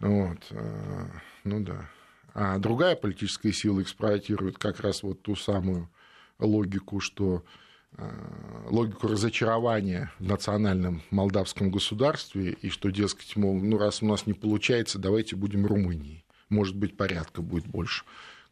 Вот. 0.00 0.38
Э, 0.50 1.06
ну 1.44 1.60
да. 1.60 1.88
А 2.34 2.58
другая 2.58 2.96
политическая 2.96 3.52
сила 3.52 3.80
эксплуатирует 3.80 4.58
как 4.58 4.80
раз 4.80 5.02
вот 5.02 5.22
ту 5.22 5.36
самую 5.36 5.88
логику, 6.38 7.00
что 7.00 7.44
логику 8.68 9.08
разочарования 9.08 10.10
в 10.18 10.24
национальном 10.26 11.02
молдавском 11.10 11.70
государстве, 11.70 12.56
и 12.60 12.68
что, 12.68 12.90
дескать, 12.90 13.36
мол, 13.36 13.58
ну 13.58 13.78
раз 13.78 14.02
у 14.02 14.06
нас 14.06 14.26
не 14.26 14.34
получается, 14.34 14.98
давайте 14.98 15.36
будем 15.36 15.66
Румынией. 15.66 16.24
Может 16.48 16.76
быть, 16.76 16.96
порядка 16.96 17.42
будет 17.42 17.66
больше. 17.66 18.04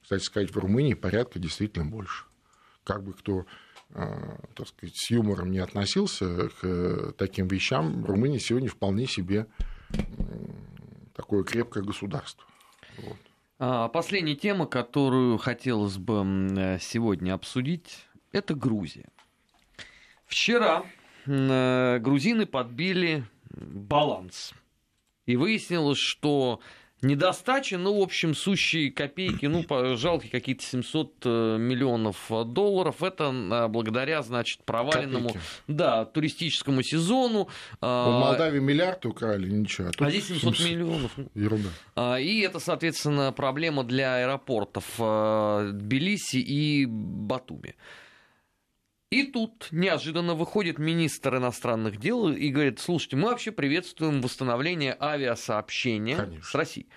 Кстати 0.03 0.22
сказать, 0.22 0.51
в 0.51 0.59
Румынии 0.59 0.95
порядка 0.95 1.38
действительно 1.38 1.84
больше. 1.84 2.24
Как 2.84 3.03
бы 3.03 3.12
кто 3.12 3.47
э, 3.90 4.36
так 4.55 4.68
сказать, 4.68 4.97
с 4.97 5.11
юмором 5.11 5.51
не 5.51 5.59
относился 5.59 6.51
к 6.61 7.12
таким 7.16 7.49
вещам, 7.49 8.05
Румыния 8.05 8.38
сегодня 8.38 8.68
вполне 8.68 9.07
себе 9.07 9.47
такое 11.14 11.45
крепкое 11.45 11.82
государство. 11.82 12.45
Вот. 12.99 13.16
А, 13.59 13.88
последняя 13.88 14.34
тема, 14.34 14.66
которую 14.66 15.38
хотелось 15.38 15.97
бы 15.97 16.78
сегодня 16.80 17.34
обсудить, 17.34 18.07
это 18.32 18.55
Грузия. 18.55 19.09
Вчера 20.27 20.85
э, 21.27 21.99
грузины 22.01 22.47
подбили 22.47 23.25
баланс. 23.51 24.53
И 25.27 25.37
выяснилось, 25.37 25.99
что 25.99 26.61
Недостача, 27.05 27.77
ну, 27.77 27.99
в 27.99 28.03
общем, 28.03 28.35
сущие 28.35 28.91
копейки, 28.91 29.47
ну, 29.47 29.64
жалкие 29.97 30.31
какие-то 30.31 30.64
700 30.64 31.12
э, 31.25 31.57
миллионов 31.59 32.31
долларов. 32.47 33.03
Это 33.03 33.31
а, 33.31 33.68
благодаря, 33.68 34.22
значит, 34.22 34.64
проваленному 34.64 35.31
да, 35.68 36.07
туристическому 36.07 36.83
сезону. 36.83 37.49
А, 37.81 38.09
в 38.09 38.20
Молдавии 38.20 38.61
миллиард 38.61 39.05
украли, 39.05 39.51
ничего. 39.51 39.89
А, 39.99 40.05
а 40.07 40.11
здесь 40.11 40.29
700 40.29 40.61
миллионов. 40.61 41.12
Ерунда. 41.35 42.18
И 42.18 42.41
это, 42.41 42.59
соответственно, 42.59 43.33
проблема 43.33 43.85
для 43.85 44.16
аэропортов 44.16 44.85
Тбилиси 44.97 46.39
и 46.39 46.87
Батуми. 46.87 47.75
И 49.14 49.22
тут 49.22 49.68
неожиданно 49.70 50.34
выходит 50.34 50.80
министр 50.80 51.36
иностранных 51.36 52.00
дел 52.00 52.30
и 52.30 52.48
говорит, 52.48 52.80
слушайте, 52.80 53.14
мы 53.14 53.28
вообще 53.28 53.52
приветствуем 53.52 54.20
восстановление 54.20 54.96
авиасообщения 54.98 56.16
Конечно. 56.16 56.42
с 56.44 56.52
Россией. 56.52 56.88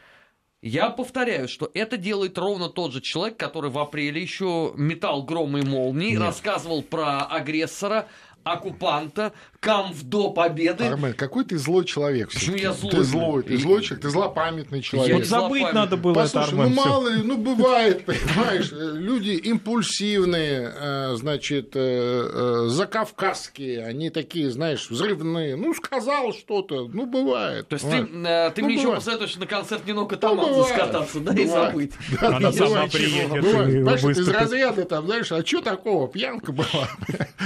Я 0.64 0.90
повторяю, 0.90 1.48
что 1.48 1.70
это 1.76 1.96
делает 1.96 2.36
ровно 2.40 2.70
тот 2.70 2.92
же 2.92 3.02
человек, 3.02 3.38
который 3.38 3.70
в 3.70 3.78
апреле 3.78 4.20
еще 4.20 4.74
метал 4.76 5.22
громы 5.22 5.60
и 5.60 5.64
молнии, 5.64 6.14
Нет. 6.14 6.22
рассказывал 6.22 6.82
про 6.82 7.22
агрессора, 7.22 8.08
оккупанта, 8.44 9.34
камв 9.60 10.04
до 10.04 10.32
победы. 10.32 10.86
Армен, 10.86 11.14
какой 11.14 11.46
ты 11.46 11.58
злой 11.58 11.86
человек. 11.86 12.32
Почему 12.32 12.56
я 12.58 12.74
злой? 12.74 12.92
Ты 12.92 13.04
злой, 13.04 13.44
ты 13.44 13.58
злой 13.58 13.82
человек, 13.82 14.04
ты 14.04 14.10
злопамятный 14.10 14.82
человек. 14.82 15.18
Вот 15.18 15.26
забыть 15.26 15.74
надо 15.74 15.98
было 15.98 16.14
Послушай, 16.14 16.48
это, 16.48 16.50
Армен, 16.50 16.76
ну 16.76 16.84
мало 16.84 17.08
ли, 17.10 17.24
ну 17.24 17.38
бывает, 17.38 18.06
понимаешь, 18.06 18.72
люди 18.72 19.32
импульсивные, 19.32 20.74
э, 20.76 21.16
значит, 21.16 21.76
э, 21.76 22.30
э, 22.34 22.68
закавказские, 22.70 23.86
они 23.86 24.10
такие, 24.10 24.52
знаешь, 24.52 24.90
взрывные. 24.90 25.56
Ну, 25.56 25.74
сказал 25.74 26.34
что-то, 26.34 26.88
ну, 26.88 27.06
бывает. 27.06 27.68
То 27.68 27.74
есть 27.76 27.90
ты, 27.90 28.04
ты 28.04 28.62
ну, 28.62 28.66
мне 28.68 28.76
еще 28.76 28.94
посоветуешь 28.94 29.36
на 29.36 29.46
концерт 29.46 29.86
Нино 29.86 30.06
Катамадзе 30.06 30.52
ну, 30.52 30.64
скататься, 30.64 31.20
да, 31.20 31.34
и 31.34 31.46
забыть. 31.46 31.94
Она 32.22 32.52
сама 32.52 32.88
приедет. 32.88 33.44
Понимаешь, 33.44 34.04
из 34.04 34.28
разряда 34.28 34.86
там, 34.86 35.06
знаешь, 35.06 35.32
а 35.32 35.46
что 35.46 35.62
такого, 35.62 36.08
пьянка 36.08 36.52
была. 36.52 36.90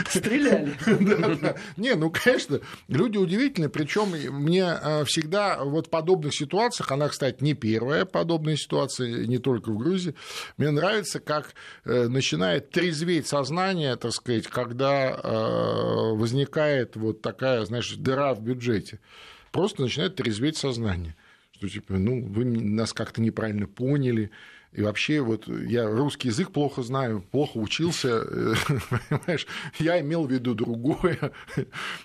Стреляли. 0.09 0.73
Не, 1.77 1.95
ну, 2.01 2.09
конечно, 2.09 2.59
люди 2.87 3.17
удивительные, 3.17 3.69
причем 3.69 4.09
мне 4.35 4.63
э, 4.63 5.05
всегда 5.05 5.63
вот 5.63 5.85
в 5.85 5.89
подобных 5.91 6.33
ситуациях, 6.33 6.91
она, 6.91 7.07
кстати, 7.09 7.43
не 7.43 7.53
первая 7.53 8.05
подобная 8.05 8.55
ситуация, 8.55 9.27
не 9.27 9.37
только 9.37 9.69
в 9.69 9.77
Грузии, 9.77 10.15
мне 10.57 10.71
нравится, 10.71 11.19
как 11.19 11.53
э, 11.85 12.07
начинает 12.07 12.71
трезветь 12.71 13.27
сознание, 13.27 13.95
так 13.97 14.13
сказать, 14.13 14.47
когда 14.47 15.11
э, 15.11 16.13
возникает 16.15 16.95
вот 16.95 17.21
такая, 17.21 17.63
знаешь, 17.65 17.93
дыра 17.95 18.33
в 18.33 18.41
бюджете. 18.41 18.99
Просто 19.51 19.83
начинает 19.83 20.15
трезветь 20.15 20.57
сознание 20.57 21.15
что 21.61 21.69
типа, 21.69 21.93
ну, 21.93 22.25
вы 22.25 22.43
нас 22.43 22.91
как-то 22.91 23.21
неправильно 23.21 23.67
поняли, 23.67 24.31
и 24.73 24.81
вообще, 24.81 25.19
вот 25.19 25.47
я 25.47 25.89
русский 25.89 26.29
язык 26.29 26.51
плохо 26.51 26.81
знаю, 26.81 27.25
плохо 27.29 27.57
учился, 27.57 28.21
понимаешь, 29.09 29.45
я 29.79 29.99
имел 29.99 30.25
в 30.25 30.31
виду 30.31 30.55
другое. 30.55 31.33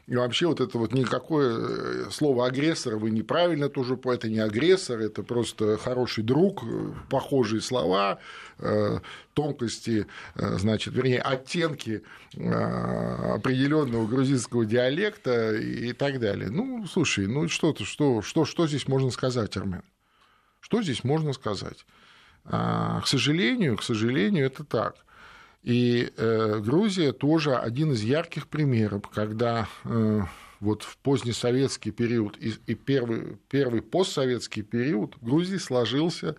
И 0.08 0.16
вообще 0.16 0.48
вот 0.48 0.60
это 0.60 0.76
вот 0.76 0.92
никакое 0.92 1.58
э, 1.58 2.10
слово 2.10 2.46
агрессор 2.46 2.96
вы 2.96 3.10
неправильно 3.10 3.68
тоже, 3.68 3.96
это 4.06 4.28
не 4.28 4.40
агрессор, 4.40 4.98
это 4.98 5.22
просто 5.22 5.76
хороший 5.78 6.24
друг, 6.24 6.64
похожие 7.08 7.60
слова, 7.60 8.18
э, 8.58 8.98
тонкости, 9.34 10.08
э, 10.34 10.58
значит, 10.58 10.92
вернее, 10.92 11.20
оттенки 11.20 12.02
определенного 12.34 14.06
грузинского 14.06 14.66
диалекта 14.66 15.54
и 15.54 15.92
так 15.92 16.18
далее. 16.18 16.50
Ну, 16.50 16.84
слушай, 16.86 17.28
ну 17.28 17.48
что, 17.48 17.74
что, 17.76 18.22
что, 18.22 18.44
что 18.44 18.66
здесь 18.66 18.88
можно 18.88 19.10
сказать, 19.10 19.56
Армен? 19.56 19.84
Что 20.60 20.82
здесь 20.82 21.04
можно 21.04 21.32
сказать? 21.32 21.86
А, 22.48 23.00
к 23.00 23.06
сожалению, 23.06 23.76
к 23.76 23.82
сожалению, 23.82 24.46
это 24.46 24.64
так. 24.64 24.96
И 25.62 26.12
э, 26.16 26.60
Грузия 26.60 27.12
тоже 27.12 27.56
один 27.56 27.92
из 27.92 28.02
ярких 28.02 28.46
примеров, 28.46 29.08
когда 29.08 29.66
э, 29.84 30.20
вот 30.60 30.84
в 30.84 30.96
позднесоветский 30.98 31.90
период 31.90 32.36
и, 32.38 32.74
первый, 32.74 33.38
первый 33.48 33.82
постсоветский 33.82 34.62
период 34.62 35.16
в 35.16 35.24
Грузии 35.24 35.56
сложился, 35.56 36.36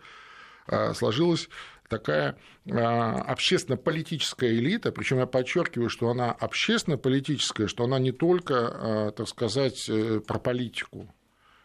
э, 0.68 0.94
сложилась 0.94 1.50
такая 1.90 2.38
общественно-политическая 2.70 4.54
элита, 4.54 4.92
причем 4.92 5.20
я 5.20 5.26
подчеркиваю, 5.26 5.90
что 5.90 6.10
она 6.10 6.32
общественно-политическая, 6.34 7.68
что 7.68 7.86
она 7.86 7.98
не 7.98 8.12
только, 8.12 9.14
так 9.16 9.26
сказать, 9.30 9.90
про 10.28 10.38
политику. 10.38 11.08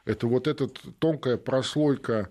Это 0.05 0.29
вот 0.29 0.47
эта 0.47 0.69
тонкая 0.69 1.37
прослойка 1.39 2.31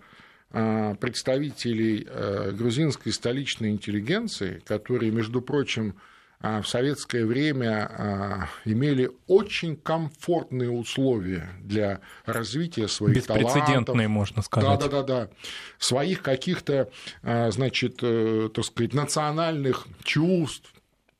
представителей 0.52 2.08
э, 2.10 2.52
грузинской 2.52 3.12
столичной 3.12 3.70
интеллигенции, 3.70 4.62
которые, 4.66 5.12
между 5.12 5.41
прочим, 5.41 5.95
а, 6.43 6.64
в 6.64 6.68
советское 6.68 7.24
время 7.24 7.88
а, 7.88 8.49
имели 8.66 9.12
очень 9.28 9.76
комфортные 9.76 10.72
условия 10.72 11.49
для 11.62 11.99
развития 12.26 12.88
своих 12.88 13.18
Беспрецедентные, 13.18 13.86
талантов. 13.86 14.08
можно 14.08 14.41
сказать. 14.41 14.80
Да, 14.80 14.88
да, 14.88 15.04
да, 15.04 15.04
да. 15.04 15.30
Своих 15.78 16.24
каких-то, 16.24 16.89
значит, 17.22 17.99
э, 18.02 18.49
так 18.54 18.66
сказать, 18.66 18.93
национальных 18.93 19.86
чувств, 20.04 20.70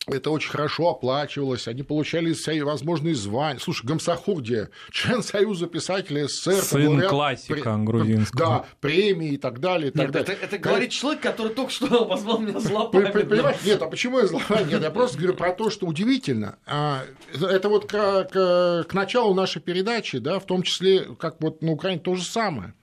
это 0.08 0.32
очень 0.32 0.50
хорошо 0.50 0.90
оплачивалось, 0.90 1.68
они 1.68 1.84
получали 1.84 2.34
возможные 2.62 3.14
звания. 3.14 3.60
Слушай, 3.60 3.86
Гамсахурдия, 3.86 4.70
член 4.92 5.22
Союза 5.22 5.68
писателей 5.68 6.28
СССР. 6.28 6.62
Сын 6.64 6.88
лауреат, 6.88 7.10
классика 7.10 7.74
пре... 7.76 7.84
грузинского. 7.84 8.40
Да, 8.40 8.66
премии 8.80 9.34
и 9.34 9.38
так 9.38 9.60
далее. 9.60 9.90
И 9.90 9.92
так 9.92 10.06
Нет, 10.06 10.12
далее. 10.12 10.34
это, 10.34 10.46
это 10.46 10.58
говорит 10.58 10.90
человек, 10.90 11.22
который 11.22 11.54
только 11.54 11.72
что 11.72 11.86
обозвал 12.04 12.40
меня 12.40 12.60
злопамятным. 12.60 13.54
Нет, 13.64 13.82
а 13.82 13.88
почему 13.88 14.20
я 14.20 14.28
злопамятный? 14.28 14.74
Нет, 14.74 14.82
я 14.82 14.90
просто 14.90 15.18
говорю 15.18 15.36
про 15.36 15.52
то, 15.54 15.70
что 15.70 15.86
удивительно. 15.86 16.58
А, 16.66 17.04
это 17.40 17.70
вот 17.70 17.86
к, 17.90 18.24
к, 18.32 18.86
к 18.90 18.94
началу 18.94 19.36
нашей 19.36 19.62
передачи, 19.62 20.18
да, 20.18 20.40
в 20.40 20.46
том 20.46 20.64
числе, 20.64 21.16
как 21.20 21.40
вот 21.42 21.62
на 21.62 21.74
Украине 21.74 22.02
то 22.02 22.16
же 22.16 22.24
самое. 22.24 22.74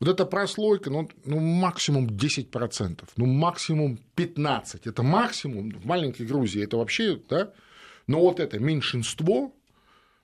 Вот 0.00 0.08
эта 0.08 0.24
прослойка, 0.24 0.88
ну, 0.88 1.08
ну 1.26 1.38
максимум 1.38 2.06
10%, 2.06 3.04
ну 3.16 3.26
максимум 3.26 4.00
15%. 4.16 4.80
Это 4.84 5.02
максимум 5.02 5.70
в 5.70 5.84
маленькой 5.84 6.26
Грузии, 6.26 6.64
это 6.64 6.78
вообще, 6.78 7.20
да, 7.28 7.52
но 8.06 8.20
вот 8.20 8.40
это 8.40 8.58
меньшинство, 8.58 9.54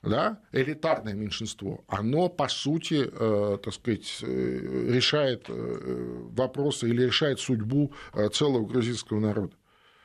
да, 0.02 0.40
элитарное 0.52 1.12
меньшинство, 1.12 1.84
оно, 1.88 2.30
по 2.30 2.48
сути, 2.48 3.06
э, 3.12 3.58
так 3.62 3.74
сказать, 3.74 4.18
э, 4.22 4.86
решает 4.88 5.44
э, 5.48 6.28
вопросы 6.30 6.88
или 6.88 7.02
решает 7.02 7.38
судьбу 7.38 7.92
э, 8.14 8.28
целого 8.30 8.64
грузинского 8.64 9.20
народа. 9.20 9.54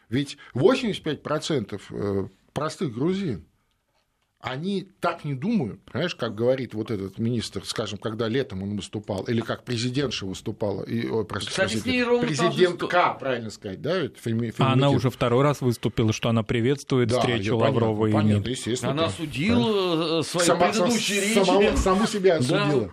Ведь 0.09 0.38
85% 0.53 1.82
э, 1.91 2.28
простых 2.51 2.93
грузин 2.93 3.45
они 4.41 4.87
так 4.99 5.23
не 5.23 5.35
думают, 5.35 5.81
понимаешь, 5.83 6.15
как 6.15 6.33
говорит 6.35 6.73
вот 6.73 6.89
этот 6.89 7.19
министр, 7.19 7.63
скажем, 7.65 7.99
когда 7.99 8.27
летом 8.27 8.63
он 8.63 8.75
выступал, 8.75 9.23
или 9.23 9.41
как 9.41 9.63
президентша 9.63 10.25
выступала, 10.25 10.83
и, 10.83 11.07
о, 11.07 11.23
простите, 11.23 11.51
Кстати, 11.51 11.81
президент, 11.81 12.21
президентка, 12.21 13.17
правильно 13.19 13.51
сказать, 13.51 13.81
да, 13.81 14.07
феми, 14.09 14.53
а 14.57 14.73
она 14.73 14.89
уже 14.89 15.09
второй 15.09 15.43
раз 15.43 15.61
выступила, 15.61 16.11
что 16.11 16.29
она 16.29 16.43
приветствует 16.43 17.09
да, 17.09 17.19
встречу 17.19 17.55
Лаврова 17.55 18.07
и 18.07 18.11
понятно, 18.11 18.49
естественно. 18.49 18.91
Она 18.91 19.05
осудила 19.05 20.17
да. 20.17 20.23
свои 20.23 20.45
Сама, 20.45 20.67
предыдущие 20.67 21.21
речи. 21.21 21.45
Самого, 21.45 21.75
саму 21.75 22.07
себя 22.07 22.37
осудила. 22.37 22.91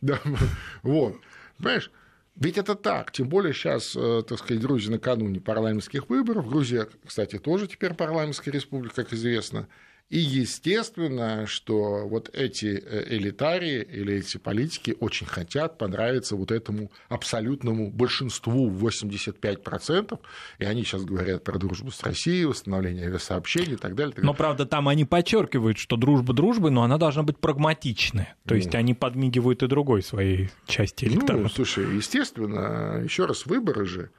Да. 0.00 0.20
да. 0.24 0.30
Вот, 0.82 1.16
понимаешь, 1.58 1.90
ведь 2.34 2.58
это 2.58 2.74
так, 2.74 3.12
тем 3.12 3.28
более 3.28 3.52
сейчас, 3.52 3.94
э, 3.94 4.22
так 4.26 4.38
сказать, 4.38 4.62
Грузия 4.62 4.90
накануне 4.90 5.40
парламентских 5.40 6.08
выборов, 6.08 6.48
Грузия, 6.48 6.88
кстати, 7.06 7.38
тоже 7.38 7.66
теперь 7.68 7.94
парламентская 7.94 8.52
республика, 8.52 8.96
как 8.96 9.12
известно, 9.12 9.68
и 10.10 10.18
естественно, 10.18 11.46
что 11.46 12.08
вот 12.08 12.30
эти 12.32 12.66
э, 12.66 13.14
элитарии 13.14 13.80
или 13.80 14.14
эти 14.14 14.38
политики 14.38 14.96
очень 14.98 15.24
хотят 15.24 15.78
понравиться 15.78 16.34
вот 16.34 16.50
этому 16.50 16.90
абсолютному 17.08 17.92
большинству 17.92 18.68
85%, 18.72 20.18
и 20.58 20.64
они 20.64 20.82
сейчас 20.82 21.04
говорят 21.04 21.44
про 21.44 21.58
дружбу 21.58 21.92
с 21.92 22.02
Россией, 22.02 22.46
восстановление 22.46 23.06
авиасообщений 23.06 23.74
и 23.74 23.76
так 23.76 23.94
далее. 23.94 24.16
Но, 24.20 24.34
правда, 24.34 24.66
там 24.66 24.88
они 24.88 25.04
подчеркивают, 25.04 25.78
что 25.78 25.96
дружба 25.96 26.32
дружбы, 26.32 26.72
но 26.72 26.82
она 26.82 26.98
должна 26.98 27.22
быть 27.22 27.38
прагматичной. 27.38 28.30
То 28.46 28.56
есть 28.56 28.72
ну. 28.72 28.80
они 28.80 28.94
подмигивают 28.94 29.62
и 29.62 29.68
другой 29.68 30.02
своей 30.02 30.50
части 30.66 31.04
электората. 31.04 31.44
Ну, 31.44 31.48
слушай, 31.48 31.84
естественно, 31.94 33.00
еще 33.00 33.26
раз, 33.26 33.46
выборы 33.46 33.86
же, 33.86 34.10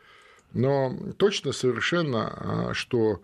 но 0.54 0.98
точно 1.18 1.52
совершенно, 1.52 2.70
а, 2.70 2.74
что 2.74 3.22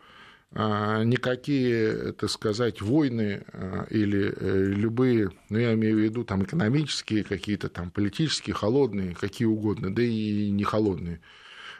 никакие, 0.53 2.13
так 2.13 2.29
сказать, 2.29 2.81
войны 2.81 3.43
а, 3.51 3.85
или 3.89 4.33
э, 4.33 4.63
любые, 4.73 5.31
ну, 5.49 5.57
я 5.59 5.73
имею 5.73 5.97
в 5.97 5.99
виду 5.99 6.23
там 6.23 6.43
экономические 6.43 7.23
какие-то, 7.23 7.69
там 7.69 7.91
политические, 7.91 8.53
холодные, 8.53 9.13
какие 9.13 9.45
угодно, 9.45 9.93
да 9.93 10.01
и 10.01 10.49
не 10.49 10.63
холодные, 10.63 11.19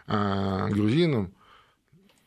а, 0.05 0.68
грузинам, 0.70 1.34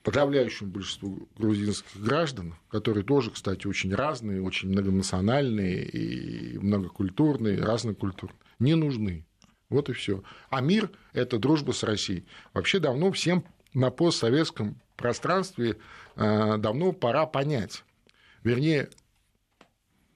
подавляющему 0.03 0.71
большинству 0.71 1.29
грузинских 1.37 2.01
граждан, 2.01 2.55
которые 2.71 3.05
тоже, 3.05 3.31
кстати, 3.31 3.67
очень 3.67 3.95
разные, 3.95 4.43
очень 4.43 4.71
многонациональные 4.71 5.85
и 5.85 6.59
многокультурные, 6.59 7.63
разнокультурные, 7.63 8.39
не 8.59 8.75
нужны. 8.75 9.27
Вот 9.69 9.89
и 9.89 9.93
все. 9.93 10.25
А 10.49 10.61
мир– 10.61 10.91
это 11.13 11.39
дружба 11.39 11.73
с 11.73 11.83
Россией. 11.85 12.27
Вообще 12.55 12.81
давно 12.81 13.13
всем 13.13 13.45
на 13.75 13.91
постсоветском 13.91 14.81
пространстве 14.97 15.77
э, 16.17 16.57
давно 16.59 16.93
пора 16.93 17.27
понять. 17.27 17.85
Вернее, 18.45 18.91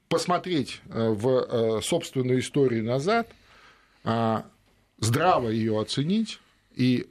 посмотреть 0.08 0.80
э, 0.86 1.08
в 1.08 1.28
э, 1.28 1.80
собственную 1.82 2.40
историю 2.40 2.84
назад, 2.84 3.28
а, 4.06 4.46
здраво 4.98 5.48
ее 5.48 5.80
оценить 5.80 6.38
и 6.74 7.08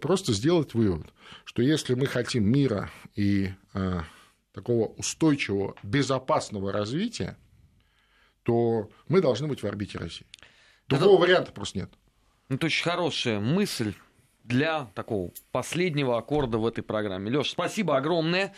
просто 0.00 0.32
сделать 0.32 0.74
вывод, 0.74 1.08
что 1.44 1.60
если 1.60 1.94
мы 1.94 2.06
хотим 2.06 2.48
мира 2.48 2.88
и 3.16 3.50
такого 4.52 4.86
устойчивого, 4.88 5.74
безопасного 5.82 6.70
развития, 6.70 7.36
то 8.44 8.90
мы 9.08 9.20
должны 9.20 9.48
быть 9.48 9.62
в 9.62 9.66
орбите 9.66 9.98
России. 9.98 10.26
Другого 10.86 11.14
это... 11.14 11.22
варианта 11.22 11.52
просто 11.52 11.78
нет. 11.78 11.90
Это 12.48 12.66
очень 12.66 12.84
хорошая 12.84 13.40
мысль 13.40 13.94
для 14.46 14.86
такого 14.94 15.30
последнего 15.52 16.16
аккорда 16.18 16.58
в 16.58 16.66
этой 16.66 16.82
программе. 16.82 17.30
Леш, 17.30 17.50
спасибо 17.50 17.96
огромное. 17.96 18.54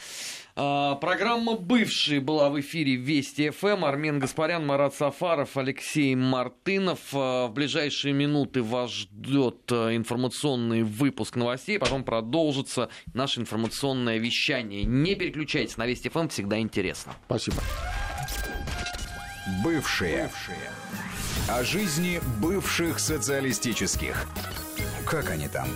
А, 0.55 0.97
программа 0.97 1.55
«Бывшие» 1.55 2.20
была 2.20 2.51
в 2.51 2.61
эфире 2.61 2.97
Вести 2.97 3.51
ФМ. 3.51 3.84
Армен 3.84 4.18
Гаспарян, 4.18 4.66
Марат 4.66 4.95
Сафаров, 4.95 5.57
Алексей 5.57 6.14
Мартынов. 6.14 6.99
А, 7.12 7.47
в 7.47 7.53
ближайшие 7.53 8.12
минуты 8.12 8.62
вас 8.62 8.91
ждет 8.91 9.70
а, 9.70 9.95
информационный 9.95 10.82
выпуск 10.82 11.36
новостей. 11.36 11.78
Потом 11.78 12.05
продолжится 12.05 12.91
наше 13.14 13.41
информационное 13.41 14.18
вещание. 14.18 14.84
Не 14.84 15.14
переключайтесь 15.14 15.76
на 15.76 15.86
Вести 15.86 16.09
ФМ, 16.09 16.28
всегда 16.28 16.59
интересно. 16.59 17.14
Спасибо. 17.26 17.59
Бывшие. 19.64 20.24
Бывшие. 20.24 20.70
О 21.49 21.64
жизни 21.64 22.20
бывших 22.43 22.99
социалистических. 22.99 24.26
Как 25.07 25.31
они 25.31 25.49
там? 25.49 25.68